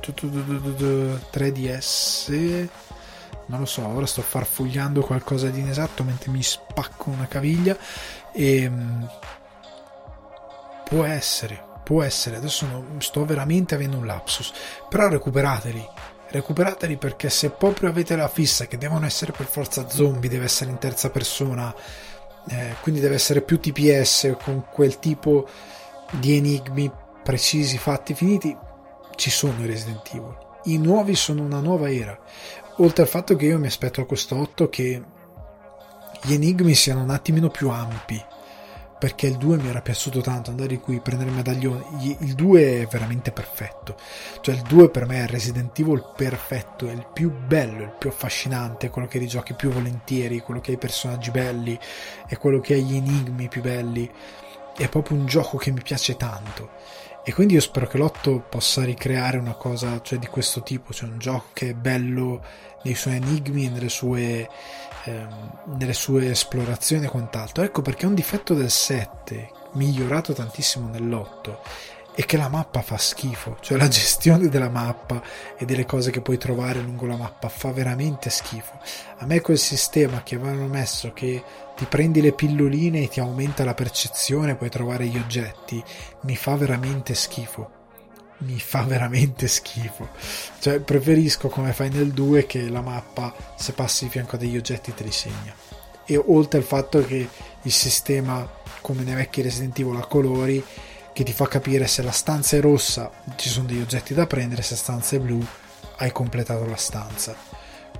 [1.33, 2.67] 3DS.
[3.47, 7.77] Non lo so, ora sto farfugliando qualcosa di inesatto mentre mi spacco una caviglia.
[8.31, 9.09] E ehm,
[10.87, 14.53] può essere, può essere, adesso non, sto veramente avendo un lapsus,
[14.89, 15.85] però recuperateli,
[16.29, 20.71] recuperateli perché se proprio avete la fissa che devono essere per forza zombie, deve essere
[20.71, 21.73] in terza persona,
[22.49, 25.47] eh, quindi deve essere più TPS con quel tipo
[26.11, 26.89] di enigmi
[27.21, 28.55] precisi, fatti, finiti,
[29.15, 30.37] ci sono i Resident Evil.
[30.63, 32.17] I nuovi sono una nuova era.
[32.79, 35.01] Oltre al fatto che io mi aspetto a questo 8 che
[36.21, 38.23] gli enigmi siano un attimino più ampi
[38.99, 41.85] perché il 2 mi era piaciuto tanto andare qui prendere il medaglione
[42.19, 43.95] il 2 è veramente perfetto.
[44.41, 48.09] Cioè il 2 per me è Resident Evil perfetto è il più bello il più
[48.09, 51.77] affascinante quello che rigiochi più volentieri quello che ha i personaggi belli
[52.27, 54.09] è quello che ha gli enigmi più belli.
[54.77, 56.69] È proprio un gioco che mi piace tanto
[57.27, 61.09] e quindi io spero che l'8 possa ricreare una cosa cioè, di questo tipo cioè
[61.09, 62.41] un gioco che è bello
[62.83, 64.47] nei suoi enigmi e nelle sue
[65.03, 67.65] ehm, nelle sue esplorazioni e quant'altro.
[67.65, 71.57] Ecco perché un difetto del 7, migliorato tantissimo nell'8,
[72.17, 75.21] è che la mappa fa schifo, cioè la gestione della mappa
[75.55, 78.79] e delle cose che puoi trovare lungo la mappa fa veramente schifo.
[79.17, 81.43] A me quel sistema che avevano messo che
[81.75, 85.83] ti prendi le pilloline e ti aumenta la percezione, puoi trovare gli oggetti,
[86.21, 87.75] mi fa veramente schifo
[88.39, 90.09] mi fa veramente schifo.
[90.59, 94.93] Cioè, preferisco come fai nel 2 che la mappa, se passi di fianco degli oggetti,
[94.93, 95.55] te li segna.
[96.05, 97.27] E oltre al fatto che
[97.61, 98.47] il sistema,
[98.81, 100.63] come nei vecchi Resident Evil, a colori,
[101.17, 104.61] che ti fa capire se la stanza è rossa, ci sono degli oggetti da prendere,
[104.61, 105.43] se la stanza è blu,
[105.95, 107.35] hai completato la stanza.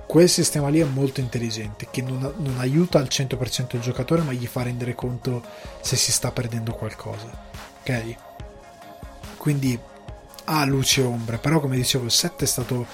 [0.06, 4.30] Quel sistema lì è molto intelligente, che non, non aiuta al 100% il giocatore, ma
[4.30, 5.42] gli fa rendere conto
[5.80, 7.28] se si sta perdendo qualcosa.
[7.80, 8.14] Ok?
[9.36, 9.76] Quindi
[10.44, 12.86] ha luci e ombre, però come dicevo il 7 è stato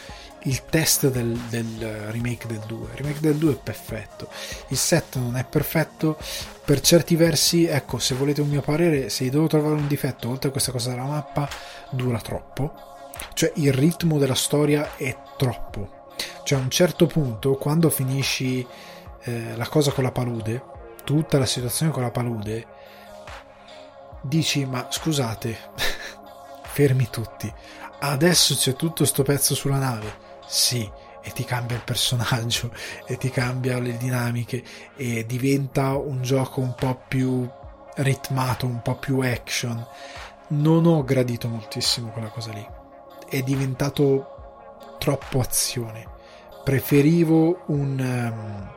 [0.45, 2.89] il test del, del, remake del 2.
[2.93, 4.29] Il remake del 2 è perfetto,
[4.69, 6.19] il 7 non è perfetto,
[6.65, 10.49] per certi versi, ecco, se volete un mio parere, se devo trovare un difetto, oltre
[10.49, 11.49] a questa cosa della mappa,
[11.91, 12.93] dura troppo.
[13.33, 16.13] Cioè il ritmo della storia è troppo.
[16.43, 18.67] Cioè a un certo punto, quando finisci
[19.23, 20.63] eh, la cosa con la palude,
[21.05, 22.67] tutta la situazione con la palude,
[24.23, 25.57] dici ma scusate
[26.65, 27.53] fermi tutti.
[28.01, 30.24] Adesso c'è tutto sto pezzo sulla nave.
[30.55, 30.89] Sì,
[31.21, 32.71] e ti cambia il personaggio
[33.09, 34.63] e ti cambia le dinamiche
[34.95, 37.45] e diventa un gioco un po' più
[37.97, 39.85] ritmato, un po' più action.
[40.51, 42.65] Non ho gradito moltissimo quella cosa lì.
[43.29, 46.07] È diventato troppo azione.
[46.63, 48.73] Preferivo un, um,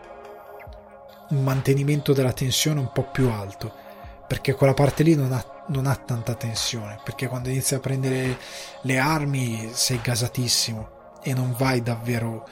[1.38, 3.72] un mantenimento della tensione un po' più alto
[4.28, 8.38] perché quella parte lì non ha non ha tanta tensione perché quando inizi a prendere
[8.84, 10.96] le armi sei gasatissimo
[11.28, 12.48] e non vai davvero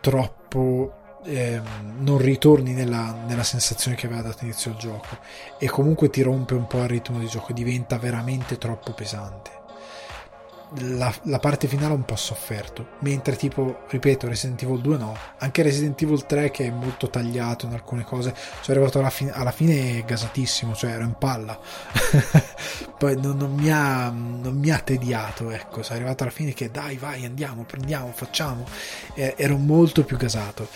[0.00, 1.60] troppo eh,
[1.98, 5.18] non ritorni nella, nella, sensazione che aveva dato inizio al gioco.
[5.58, 9.61] E comunque ti rompe un po' il ritmo di gioco diventa veramente troppo pesante
[10.80, 12.86] la, la, parte finale un po' sofferto.
[13.00, 15.16] Mentre tipo ripeto Resident Evil 2 no.
[15.38, 19.30] Anche Resident Evil 3 che è molto tagliato in alcune cose sono arrivato alla, fi-
[19.30, 21.58] alla fine gasatissimo cioè ero in palla.
[22.98, 25.82] Poi non, non, mi ha, non, mi ha, tediato ecco.
[25.82, 28.66] Sono arrivato alla fine che dai vai andiamo prendiamo facciamo.
[29.14, 30.68] Eh, ero molto più gasato.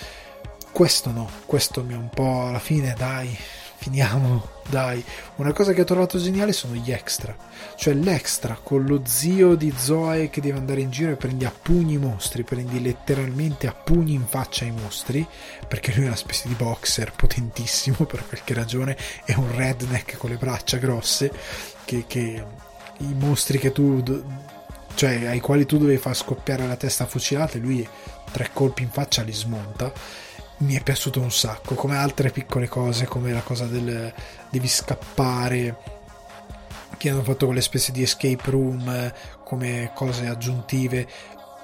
[0.70, 3.36] Questo no questo mi ha un po' alla fine dai
[3.76, 5.04] finiamo, dai.
[5.36, 7.36] Una cosa che ho trovato geniale sono gli extra.
[7.76, 11.52] Cioè l'extra con lo zio di Zoe che deve andare in giro e prendi a
[11.52, 15.26] pugni i mostri, prendi letteralmente a pugni in faccia i mostri,
[15.66, 20.30] perché lui è una specie di boxer potentissimo per qualche ragione, è un redneck con
[20.30, 21.30] le braccia grosse
[21.84, 22.44] che, che
[22.98, 24.02] i mostri che tu
[24.94, 27.86] cioè ai quali tu dovevi far scoppiare la testa fucilata e lui
[28.32, 29.92] tre colpi in faccia li smonta
[30.58, 34.12] mi è piaciuto un sacco come altre piccole cose come la cosa del
[34.56, 35.76] devi scappare.
[36.96, 39.12] Che hanno fatto quelle specie di escape room
[39.44, 41.06] come cose aggiuntive.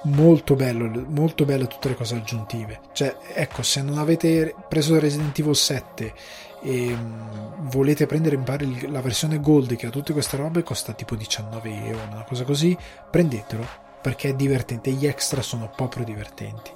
[0.05, 2.79] Molto bello molto bello tutte le cose aggiuntive.
[2.91, 6.13] Cioè ecco se non avete preso Resident Evil 7
[6.61, 10.93] e um, volete prendere in pari la versione gold che ha tutte queste robe costa
[10.93, 12.77] tipo 19 euro una cosa così
[13.09, 13.65] prendetelo
[14.01, 14.91] perché è divertente.
[14.91, 16.71] Gli extra sono proprio divertenti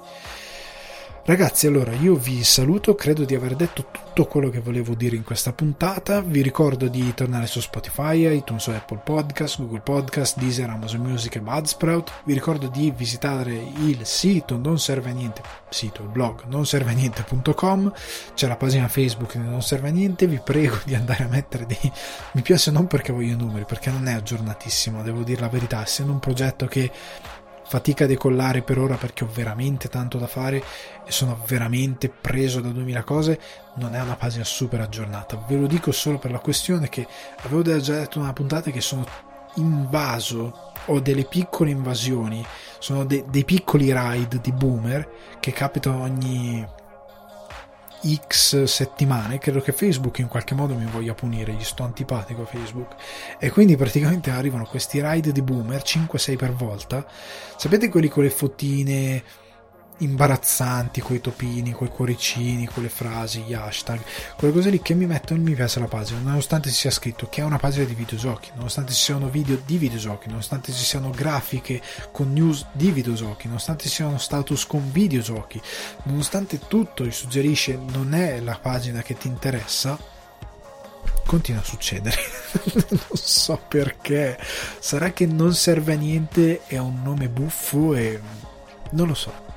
[1.28, 5.24] Ragazzi, allora io vi saluto, credo di aver detto tutto quello che volevo dire in
[5.24, 6.22] questa puntata.
[6.22, 11.40] Vi ricordo di tornare su Spotify, iTunes Apple Podcast, Google Podcast, Deezer, Amazon Music e
[11.40, 12.22] Budsprout.
[12.24, 16.92] Vi ricordo di visitare il sito non serve a niente, sito, il blog non serve
[16.92, 17.92] a niente.com.
[18.32, 20.26] C'è la pagina Facebook di Non serve a niente.
[20.26, 21.92] Vi prego di andare a mettere dei
[22.32, 25.82] mi piace non perché voglio i numeri, perché non è aggiornatissimo, devo dire la verità,
[25.82, 26.90] essendo un progetto che
[27.68, 30.62] fatica a decollare per ora perché ho veramente tanto da fare
[31.04, 33.40] e sono veramente preso da 2000 cose,
[33.76, 35.44] non è una pagina super aggiornata.
[35.46, 37.06] Ve lo dico solo per la questione che
[37.42, 39.06] avevo già detto in una puntata che sono
[39.56, 42.44] invaso, ho delle piccole invasioni,
[42.78, 46.66] sono de- dei piccoli raid di boomer che capitano ogni
[48.02, 52.46] X settimane, credo che Facebook in qualche modo mi voglia punire, gli sto antipatico a
[52.46, 52.94] Facebook.
[53.38, 57.06] E quindi praticamente arrivano questi raid di boomer 5-6 per volta.
[57.56, 59.22] Sapete quelli con le fotine
[59.98, 64.00] imbarazzanti, coi topini, coi cuoricini, con le frasi, gli hashtag,
[64.36, 67.40] quelle cose lì che mi mettono mi piace la pagina, nonostante ci sia scritto che
[67.40, 71.80] è una pagina di videogiochi, nonostante ci siano video di videogiochi, nonostante ci siano grafiche
[72.12, 75.60] con news di videogiochi, nonostante ci siano status con videogiochi,
[76.04, 79.98] nonostante tutto ti suggerisce non è la pagina che ti interessa,
[81.26, 82.16] continua a succedere.
[82.88, 84.38] non so perché.
[84.78, 88.18] Sarà che non serve a niente, è un nome buffo e
[88.90, 89.47] non lo so.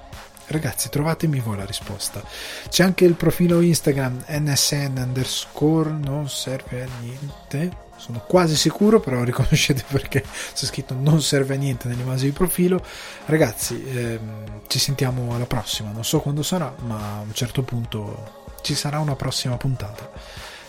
[0.51, 2.21] Ragazzi, trovatemi voi la risposta.
[2.69, 7.89] C'è anche il profilo Instagram nsn underscore, non serve a niente.
[7.95, 12.83] Sono quasi sicuro, però riconoscete perché c'è scritto non serve a niente nell'immagine di profilo.
[13.25, 15.91] Ragazzi, ehm, ci sentiamo alla prossima.
[15.91, 20.09] Non so quando sarà, ma a un certo punto ci sarà una prossima puntata.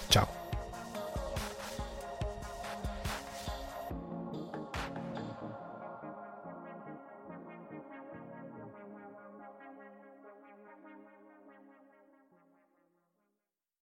[0.07, 0.42] Ciao.